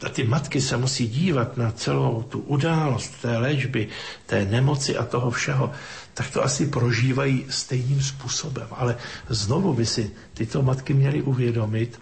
[0.05, 3.89] a ty matky se musí dívat na celou tu událost té léčby,
[4.27, 5.73] té nemoci a toho všeho,
[6.15, 8.67] tak to asi prožívají stejným způsobem.
[8.71, 8.97] Ale
[9.29, 12.01] znovu by si tyto matky měly uvědomit,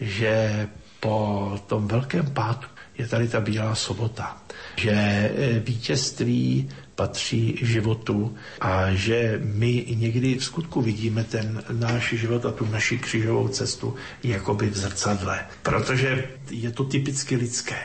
[0.00, 0.68] že
[1.00, 2.66] po tom velkém pádu
[2.98, 4.36] je tady ta Bílá sobota,
[4.76, 12.46] že e, vítězství patří životu a že my někdy v skutku vidíme ten náš život
[12.46, 17.76] a tu naši křižovou cestu jakoby v zrcadle, protože je to typicky lidské.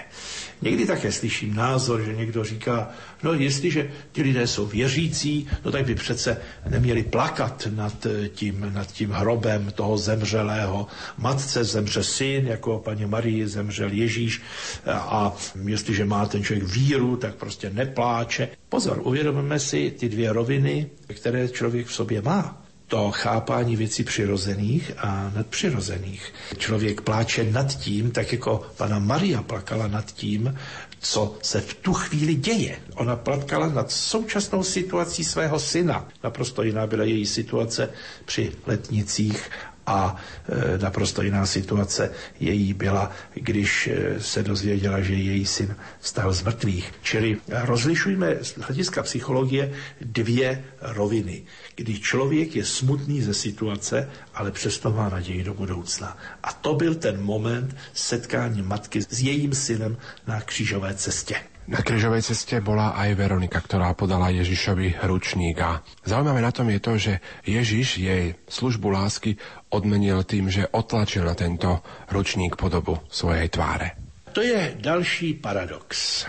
[0.63, 2.89] Někdy také slyším názor, že někdo říká,
[3.23, 6.37] no jestliže ti lidé jsou věřící, no tak by přece
[6.69, 10.87] neměli plakat nad tím, nad tím hrobem toho zemřelého.
[11.17, 14.41] Matce zemře syn, jako paní Marii zemřel Ježíš
[14.87, 15.35] a
[15.67, 18.49] jestliže má ten člověk víru, tak prostě nepláče.
[18.69, 24.91] Pozor, uvědomíme si ty dvě roviny, které člověk v sobě má to chápání věcí přirozených
[24.97, 26.33] a nadpřirozených.
[26.57, 30.55] Člověk pláče nad tím, tak jako pana Maria plakala nad tím,
[30.99, 32.79] co se v tu chvíli děje.
[32.95, 36.07] Ona plakala nad současnou situací svého syna.
[36.23, 37.89] Naprosto jiná byla její situace
[38.25, 39.49] při letnicích
[39.87, 40.15] a
[40.49, 46.43] e, naprosto jiná situace její byla, když e, se dozvěděla, že její syn vstal z
[46.43, 46.93] mrtvých.
[47.01, 51.43] Čili rozlišujeme z hlediska psychologie dvě roviny,
[51.75, 56.17] kdy člověk je smutný ze situace, ale přesto má naději do budoucna.
[56.43, 59.97] A to byl ten moment setkání matky s jejím synem
[60.27, 61.35] na křížové cestě.
[61.63, 65.55] Na križovej ceste bola aj Veronika, ktorá podala Ježišovi ručník.
[65.63, 67.13] A zaujímavé na tom je to, že
[67.47, 69.39] Ježiš jej službu lásky
[69.71, 71.79] odmenil tým, že otlačil na tento
[72.11, 73.95] ručník podobu svojej tváre.
[74.35, 76.25] To je další paradox.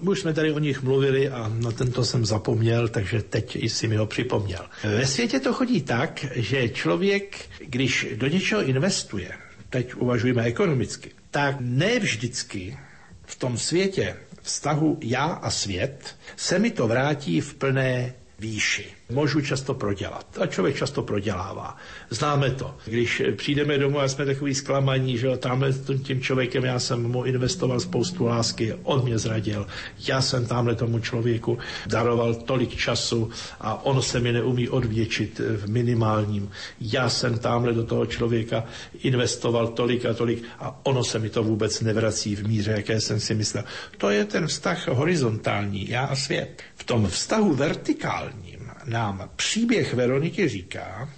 [0.00, 3.96] Už jsme tady o nich mluvili a na tento jsem zapomněl, takže teď si mi
[3.96, 4.66] ho připomněl.
[4.84, 9.32] Ve světě to chodí tak, že člověk, když do něčeho investuje,
[9.70, 12.78] teď uvažujeme ekonomicky, tak ne vždycky
[13.26, 14.16] v tom světě
[14.48, 20.38] vztahu já a svět se mi to vrátí v plné výši můžu často prodělat.
[20.40, 21.76] A člověk často prodělává.
[22.10, 22.74] Známe to.
[22.84, 25.72] Když přijdeme domů a jsme takový zklamaní, že tamhle
[26.02, 29.66] tím člověkem já jsem mu investoval spoustu lásky, on mě zradil.
[30.08, 33.30] Já jsem tamhle tomu člověku daroval tolik času
[33.60, 36.50] a on se mi neumí odvěčit v minimálním.
[36.80, 38.64] Já jsem tamhle do toho člověka
[39.02, 43.20] investoval tolik a tolik a ono se mi to vůbec nevrací v míře, jaké jsem
[43.20, 43.64] si myslel.
[43.98, 46.62] To je ten vztah horizontální, já a svět.
[46.76, 48.47] V tom vztahu vertikální
[48.88, 51.08] nám příběh Veroniky říká,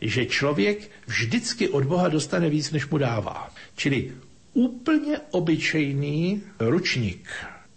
[0.00, 3.50] že člověk vždycky od Boha dostane víc, než mu dává.
[3.76, 4.12] Čili
[4.52, 7.28] úplně obyčejný ručník,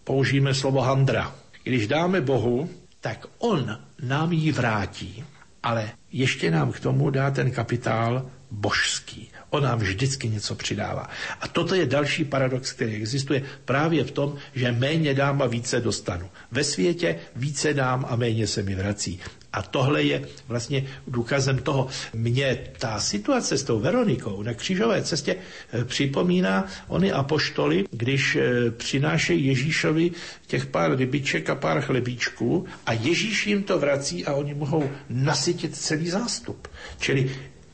[0.03, 1.35] použijeme slovo handra.
[1.63, 2.69] Když dáme Bohu,
[3.01, 5.23] tak on nám ji vrátí,
[5.63, 9.29] ale ještě nám k tomu dá ten kapitál božský.
[9.49, 11.09] On nám vždycky něco přidává.
[11.41, 15.79] A toto je další paradox, který existuje právě v tom, že méně dám a více
[15.79, 16.29] dostanu.
[16.51, 19.19] Ve světě více dám a méně se mi vrací.
[19.53, 21.87] A tohle je vlastně důkazem toho.
[22.13, 25.35] Mně ta situace s tou Veronikou na křížové cestě
[25.73, 30.11] eh, připomíná ony apoštoly, když eh, přinášejí Ježíšovi
[30.47, 35.75] těch pár rybiček a pár chlebíčků a Ježíš jim to vrací a oni mohou nasytit
[35.75, 36.67] celý zástup.
[36.99, 37.29] Čili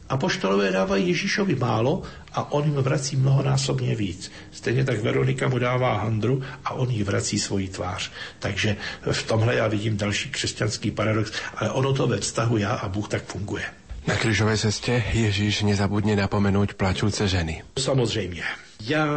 [0.09, 2.03] Apoštolové dávají Ježíšovi málo
[2.33, 4.31] a on jim vrací mnohonásobně víc.
[4.51, 8.11] Stejně tak Veronika mu dává handru a on jí vrací svoji tvář.
[8.39, 8.75] Takže
[9.11, 13.09] v tomhle já vidím další křesťanský paradox, ale ono to ve vztahu já a Bůh
[13.09, 13.65] tak funguje.
[14.05, 17.65] Na krížovej ceste Ježíš nezabudne napomenúť plačúce ženy.
[17.73, 18.64] Samozřejmě.
[18.87, 19.07] Já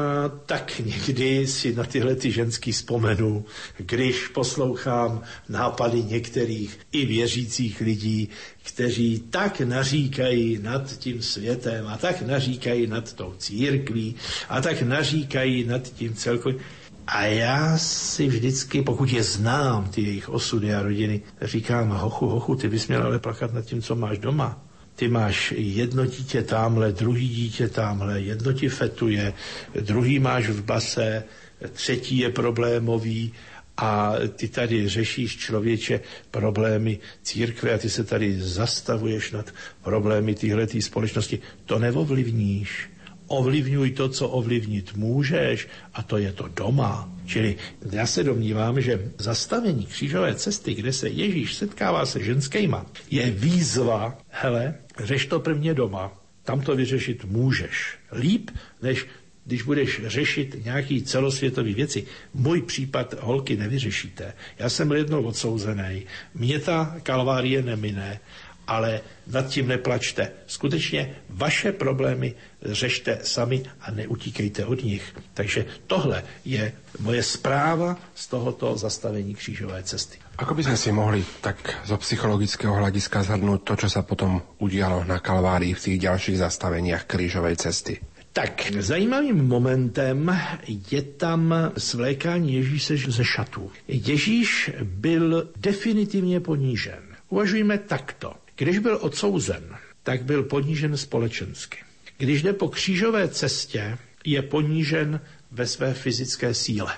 [0.47, 3.45] tak někdy si na tyhle ty ženský vzpomenu,
[3.77, 8.28] když poslouchám nápady některých i věřících lidí,
[8.62, 14.15] kteří tak naříkají nad tím světem a tak naříkají nad tou církví
[14.49, 16.61] a tak naříkají nad tím celkovým.
[17.07, 22.55] A já si vždycky, pokud je znám, ty jejich osudy a rodiny, říkám, hochu, hochu,
[22.55, 24.68] ty bys měl ale plakat nad tím, co máš doma
[24.99, 29.33] ty máš jedno dítě tamhle, druhý dítě tamhle, jedno ti fetuje,
[29.81, 31.25] druhý máš v base,
[31.73, 33.33] třetí je problémový
[33.77, 36.01] a ty tady řešíš člověče
[36.31, 41.39] problémy církve a ty se tady zastavuješ nad problémy téhleté společnosti.
[41.66, 42.91] To neovlivníš
[43.29, 47.13] ovlivňuj to, co ovlivnit můžeš a to je to doma.
[47.27, 47.57] Čili
[47.93, 54.19] já se domnívám, že zastavení křížové cesty, kde se Ježíš setkává se ženskýma, je výzva,
[54.29, 56.13] hele, řeš to prvně doma,
[56.45, 57.99] tam to vyřešit můžeš.
[58.13, 58.51] Líp,
[58.83, 59.07] než
[59.49, 62.07] když budeš řešit nějaký celosvětový věci.
[62.35, 64.35] Můj případ holky nevyřešíte.
[64.59, 66.03] Já jsem byl jednou odsouzený.
[66.35, 68.21] Mě ta kalvárie nemine
[68.69, 70.31] ale nad tím neplačte.
[70.47, 75.16] Skutečně vaše problémy řešte sami a neutíkejte od nich.
[75.35, 80.19] Takže tohle je moje zpráva z tohoto zastavení křížové cesty.
[80.39, 85.03] Ako by sme si mohli tak zo psychologického hľadiska zhrnúť to, čo sa potom udialo
[85.03, 87.99] na Kalvárii v tých ďalších zastaveniach krížovej cesty?
[88.31, 90.31] Tak, zajímavým momentem
[90.69, 93.70] je tam svlékání Ježíše ze šatů.
[93.89, 97.03] Ježíš byl definitivně ponížen.
[97.28, 98.35] Uvažujme takto.
[98.59, 101.79] Když byl odsouzen, tak byl ponížen společensky.
[102.19, 105.21] Když jde po křížové cestě, je ponížen
[105.51, 106.93] ve své fyzické síle.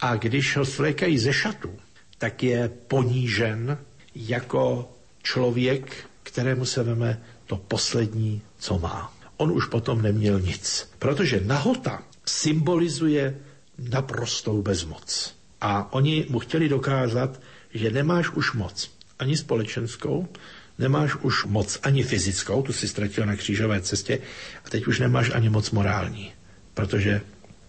[0.00, 1.78] A když ho svlékají ze šatů,
[2.18, 3.78] tak je ponížen
[4.14, 9.14] jako člověk, kterému se veme to poslední, co má.
[9.36, 13.38] On už potom neměl nic, protože nahota symbolizuje
[13.78, 15.34] naprostou bezmoc.
[15.60, 17.40] A oni mu chtěli dokázat,
[17.74, 20.28] že nemáš už moc ani společenskou,
[20.78, 24.18] nemáš už moc ani fyzickou, tu si ztratil na křížové cestě,
[24.64, 26.32] a teď už nemáš ani moc morální,
[26.74, 27.20] protože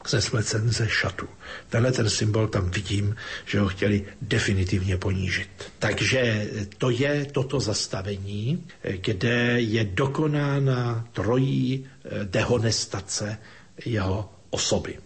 [0.07, 1.27] ze slecen ze šatu.
[1.69, 3.15] Tenhle ten symbol tam vidím,
[3.45, 5.49] že ho chtěli definitivně ponížit.
[5.79, 8.63] Takže to je toto zastavení,
[8.97, 13.37] kde je dokonána trojí eh, dehonestace
[13.85, 14.97] jeho osoby.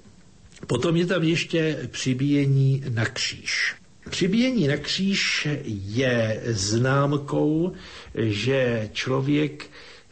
[0.67, 3.75] Potom je tam ještě přibíjení na kříž.
[4.11, 7.71] Přibíjení na kříž je známkou,
[8.15, 9.69] že člověk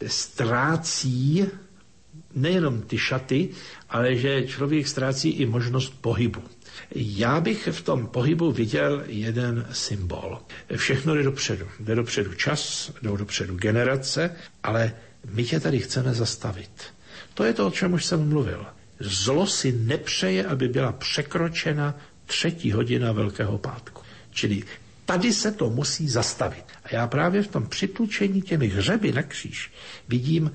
[0.07, 1.45] ztrácí
[2.35, 3.49] nejenom ty šaty,
[3.89, 6.41] ale že člověk ztrácí i možnost pohybu.
[6.95, 10.39] Já bych v tom pohybu viděl jeden symbol.
[10.75, 11.65] Všechno jde dopředu.
[11.79, 14.93] Jde dopředu čas, jdou dopředu generace, ale
[15.33, 16.71] my tě tady chceme zastavit.
[17.33, 18.65] To je to, o čem už jsem mluvil.
[18.99, 21.95] Zlo si nepřeje, aby byla překročena
[22.29, 24.01] třetí hodina Velkého pátku.
[24.31, 24.63] Čili
[25.05, 26.63] tady se to musí zastavit.
[26.83, 29.71] A já právě v tom přitlučení těmi hřeby na kříž
[30.07, 30.51] vidím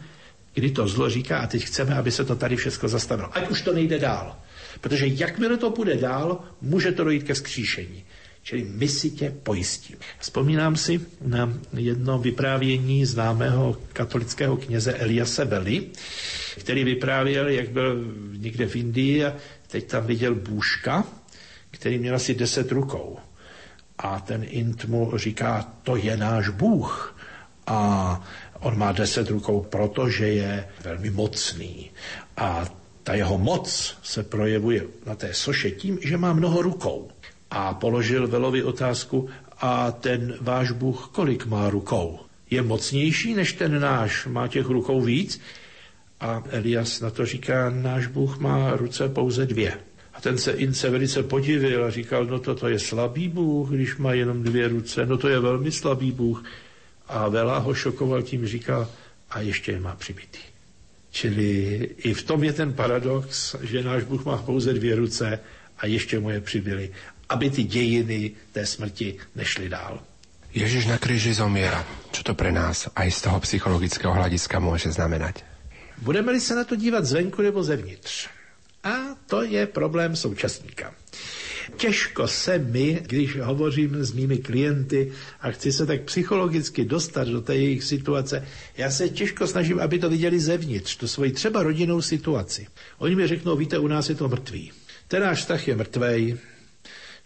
[0.54, 3.36] kdy to zlo říká, a teď chceme, aby se to tady všechno zastavilo.
[3.36, 4.36] Ať už to nejde dál.
[4.80, 8.04] Protože jakmile to půjde dál, může to dojít ke skříšení.
[8.42, 9.98] Čili my si tě pojistíme.
[10.18, 15.86] Vzpomínám si na jedno vyprávění známého katolického kněze Eliase Belly,
[16.58, 18.04] který vyprávěl, jak byl
[18.36, 19.34] někde v Indii a
[19.66, 21.04] teď tam viděl bůžka,
[21.84, 23.18] který měl asi deset rukou.
[23.98, 27.16] A ten Int mu říká, to je náš Bůh.
[27.66, 28.20] A
[28.60, 31.90] On má deset rukou, protože je velmi mocný.
[32.36, 32.64] A
[33.02, 37.10] ta jeho moc se projevuje na té soše tím, že má mnoho rukou.
[37.50, 39.28] A položil Velovi otázku,
[39.60, 42.18] a ten váš Bůh kolik má rukou?
[42.50, 44.26] Je mocnější než ten náš?
[44.26, 45.40] Má těch rukou víc?
[46.20, 49.78] A Elias na to říká, náš Bůh má ruce pouze dvě.
[50.14, 54.12] A ten se Ince velice podivil a říkal, no toto je slabý Bůh, když má
[54.12, 56.44] jenom dvě ruce, no to je velmi slabý Bůh.
[57.08, 58.88] A Vela ho šokoval tím, říkal,
[59.30, 60.38] a ještě je má přibitý.
[61.10, 61.50] Čili
[61.98, 65.40] i v tom je ten paradox, že náš Bůh má pouze dvě ruce
[65.78, 66.90] a ještě mu je přibyli,
[67.28, 70.00] aby ty dějiny té smrti nešly dál.
[70.54, 71.82] Ježiš na kríži zomiera.
[72.14, 75.42] Čo to pre nás aj z toho psychologického hľadiska môže znamenať?
[75.98, 78.30] Budeme-li se na to dívat zvenku nebo zevnitř?
[78.84, 80.94] A to je problém současníka.
[81.76, 87.40] Těžko se mi, když hovořím s mými klienty a chci se tak psychologicky dostat do
[87.40, 88.46] té jejich situace,
[88.76, 92.66] já se těžko snažím, aby to viděli zevnitř, tu svoji třeba rodinnou situaci.
[92.98, 94.72] Oni mi řeknou, víte, u nás je to mrtvý.
[95.08, 96.36] Ten náš vztah je mrtvej,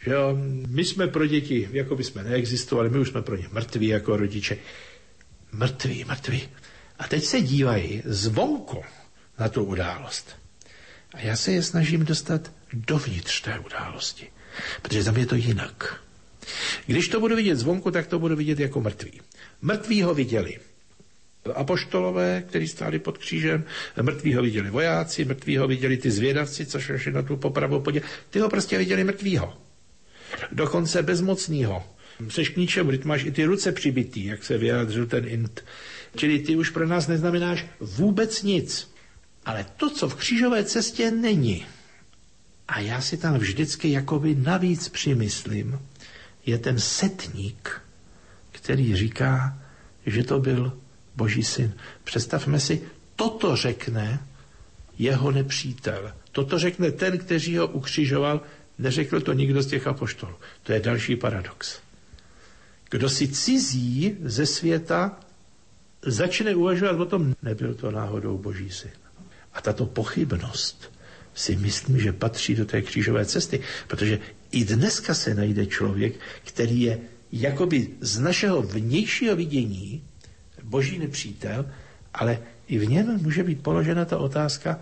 [0.05, 3.49] že jo, my jsme pro děti, jako by jsme neexistovali, my už jsme pro ně
[3.53, 4.57] mrtví jako rodiče.
[5.53, 6.49] Mrtví, mrtví.
[6.99, 8.83] A teď se dívají zvonku
[9.39, 10.38] na tu událost.
[11.19, 14.27] A já se je snažím dostat dovnitř té události.
[14.83, 16.01] Protože tam je to jinak.
[16.87, 19.21] Když to budu vidět zvonku, tak to budu vidět jako mrtvý.
[19.63, 20.59] Mrtví ho viděli
[21.55, 23.65] apoštolové, kteří stáli pod křížem,
[24.03, 28.03] mrtví ho viděli vojáci, mrtví ho viděli ty zvědavci, co šli na tu popravu podě.
[28.31, 29.59] Ty ho prostě viděli mrtvýho.
[30.53, 31.85] Dokonce bezmocnýho.
[32.29, 35.65] Seš k ničemu, ty máš i ty ruce přibitý, jak se vyjádřil ten int.
[36.17, 38.98] Čili ty už pro nás neznamenáš vůbec nic.
[39.49, 41.67] Ale to, co v křížové cestě není,
[42.69, 45.81] a já si tam vždycky jakoby navíc přimyslím,
[46.47, 47.81] je ten setník,
[48.53, 49.59] který říká,
[50.07, 50.79] že to byl
[51.17, 51.73] Boží syn.
[52.05, 52.83] Představme si,
[53.17, 54.21] toto řekne
[54.99, 56.13] jeho nepřítel.
[56.33, 58.41] Toto řekne ten, kteří ho ukřižoval,
[58.79, 60.35] neřekl to nikdo z těch apoštolů.
[60.63, 61.81] To je další paradox.
[62.91, 65.21] Kdo si cizí ze světa
[66.03, 68.91] začne uvažovat o tom, nebyl to náhodou Boží syn.
[69.59, 70.93] A tato pochybnost
[71.35, 74.19] si myslím, že patří do té křížové cesty, protože
[74.51, 76.15] i dneska se najde člověk,
[76.45, 76.99] který je
[77.33, 80.03] jakoby z našeho vnějšího vidění
[80.63, 81.67] boží nepřítel,
[82.15, 84.81] ale i v něm může být položena ta otázka,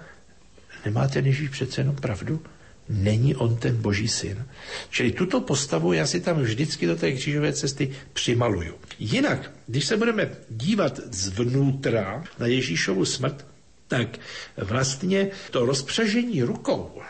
[0.84, 2.42] nemá ten Ježíš přece jenom pravdu?
[2.88, 4.44] Není on ten boží syn?
[4.90, 8.74] Čili tuto postavu já si tam vždycky do té křížové cesty přimaluju.
[8.98, 13.55] Jinak, když se budeme dívat zvnútra na Ježíšovu smrt,
[13.88, 14.18] tak
[14.56, 17.02] vlastně to rozpřežení rukou,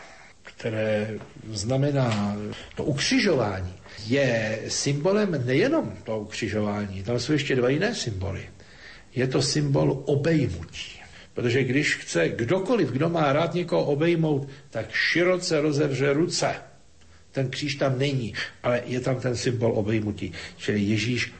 [0.43, 1.19] které
[1.51, 2.37] znamená
[2.75, 3.73] to ukřižování,
[4.05, 8.49] je symbolem nejenom toho ukřižování, tam jsou ještě dva jiné symboly.
[9.15, 11.01] Je to symbol obejmutí.
[11.33, 16.55] Protože když chce kdokoliv, kdo má rád někoho obejmout, tak široce rozevře ruce.
[17.31, 18.33] Ten kříž tam není,
[18.63, 20.31] ale je tam ten symbol obejmutí.
[20.57, 21.33] Čili Ježíš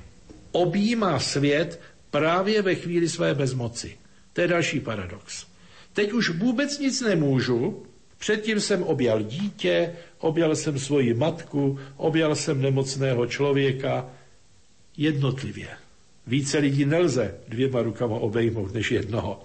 [0.51, 1.81] objímá svět
[2.11, 3.97] právě ve chvíli své bezmoci.
[4.37, 5.45] To je další paradox.
[5.93, 7.85] Teď už vůbec nic nemůžu,
[8.17, 14.05] předtím jsem objal dítě, objal jsem svoji matku, objal jsem nemocného člověka
[14.97, 15.67] jednotlivě.
[16.27, 19.43] Více lidí nelze dvěma rukama obejmout než jednoho.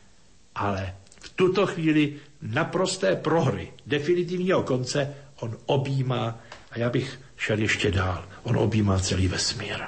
[0.55, 6.41] Ale v tuto chvíli naprosté prohry, definitivního konce, on objímá,
[6.71, 9.79] a já bych šel ještě dál, on objímá celý vesmír.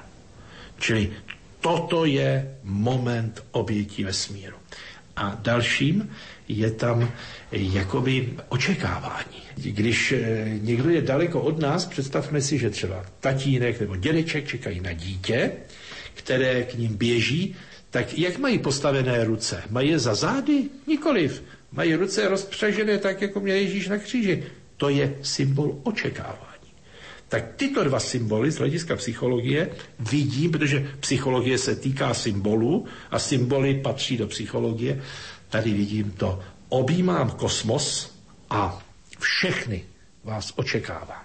[0.78, 1.12] Čili
[1.60, 4.63] toto je moment obětí vesmíru.
[5.16, 6.10] A dalším
[6.48, 7.12] je tam
[7.52, 9.42] jakoby očekávání.
[9.54, 14.80] Když eh, někdo je daleko od nás, představme si, že třeba tatínek nebo dědeček čekají
[14.80, 15.52] na dítě,
[16.14, 17.56] které k ním běží,
[17.90, 19.62] tak jak mají postavené ruce?
[19.70, 20.62] Mají je za zády?
[20.86, 21.42] Nikoliv.
[21.72, 24.44] Mají ruce rozpřežené tak, jako měl Ježíš na kříži.
[24.76, 26.53] To je symbol očekávání.
[27.35, 33.74] Tak tyto dva symboly z hlediska psychologie vidím, protože psychologie se týká symbolů a symboly
[33.74, 35.02] patří do psychologie.
[35.48, 36.40] Tady vidím to.
[36.69, 38.15] Objímám kosmos
[38.51, 38.78] a
[39.19, 39.85] všechny
[40.24, 41.24] vás očekávám.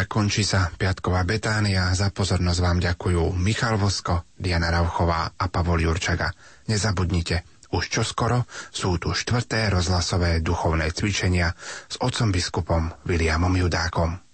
[0.00, 1.92] Priatelia, končí sa Piatková Betánia.
[1.92, 6.32] Za pozornosť vám ďakujú Michal Vosko, Diana Rauchová a Pavol Jurčaga.
[6.72, 11.52] Nezabudnite, už čoskoro sú tu štvrté rozhlasové duchovné cvičenia
[11.84, 14.29] s otcom biskupom Williamom Judákom.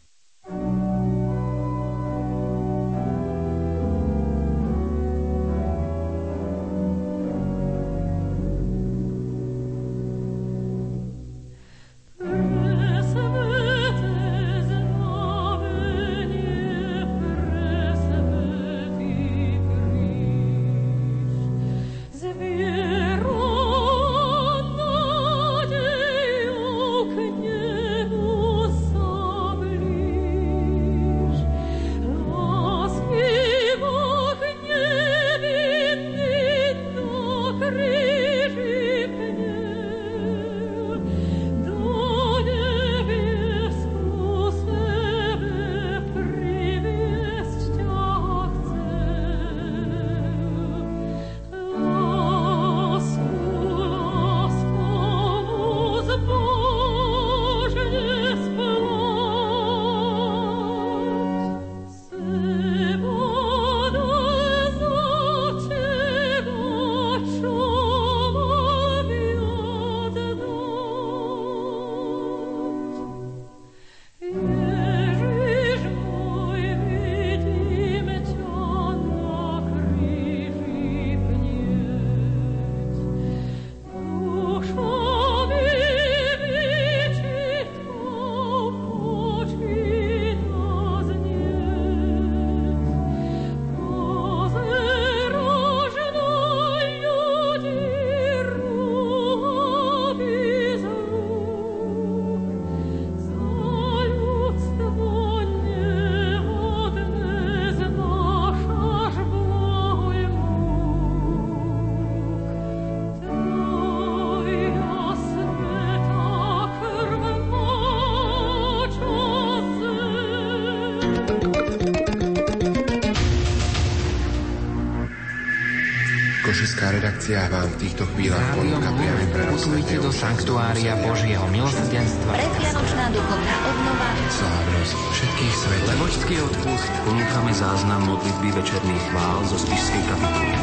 [127.26, 132.30] Reakciách vám v týchto chvíľach ponúka priamy prenos Putujte do sanktuária Božieho milosrdenstva.
[132.38, 134.08] Predvianočná duchovná obnova.
[134.30, 135.88] Slávnosť všetkých svetov.
[135.90, 140.54] Levočský odpust ponúkame záznam modlitby večerných chvál zo Spišskej kapituly.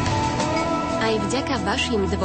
[1.03, 2.15] Aj vďaka vašim 2%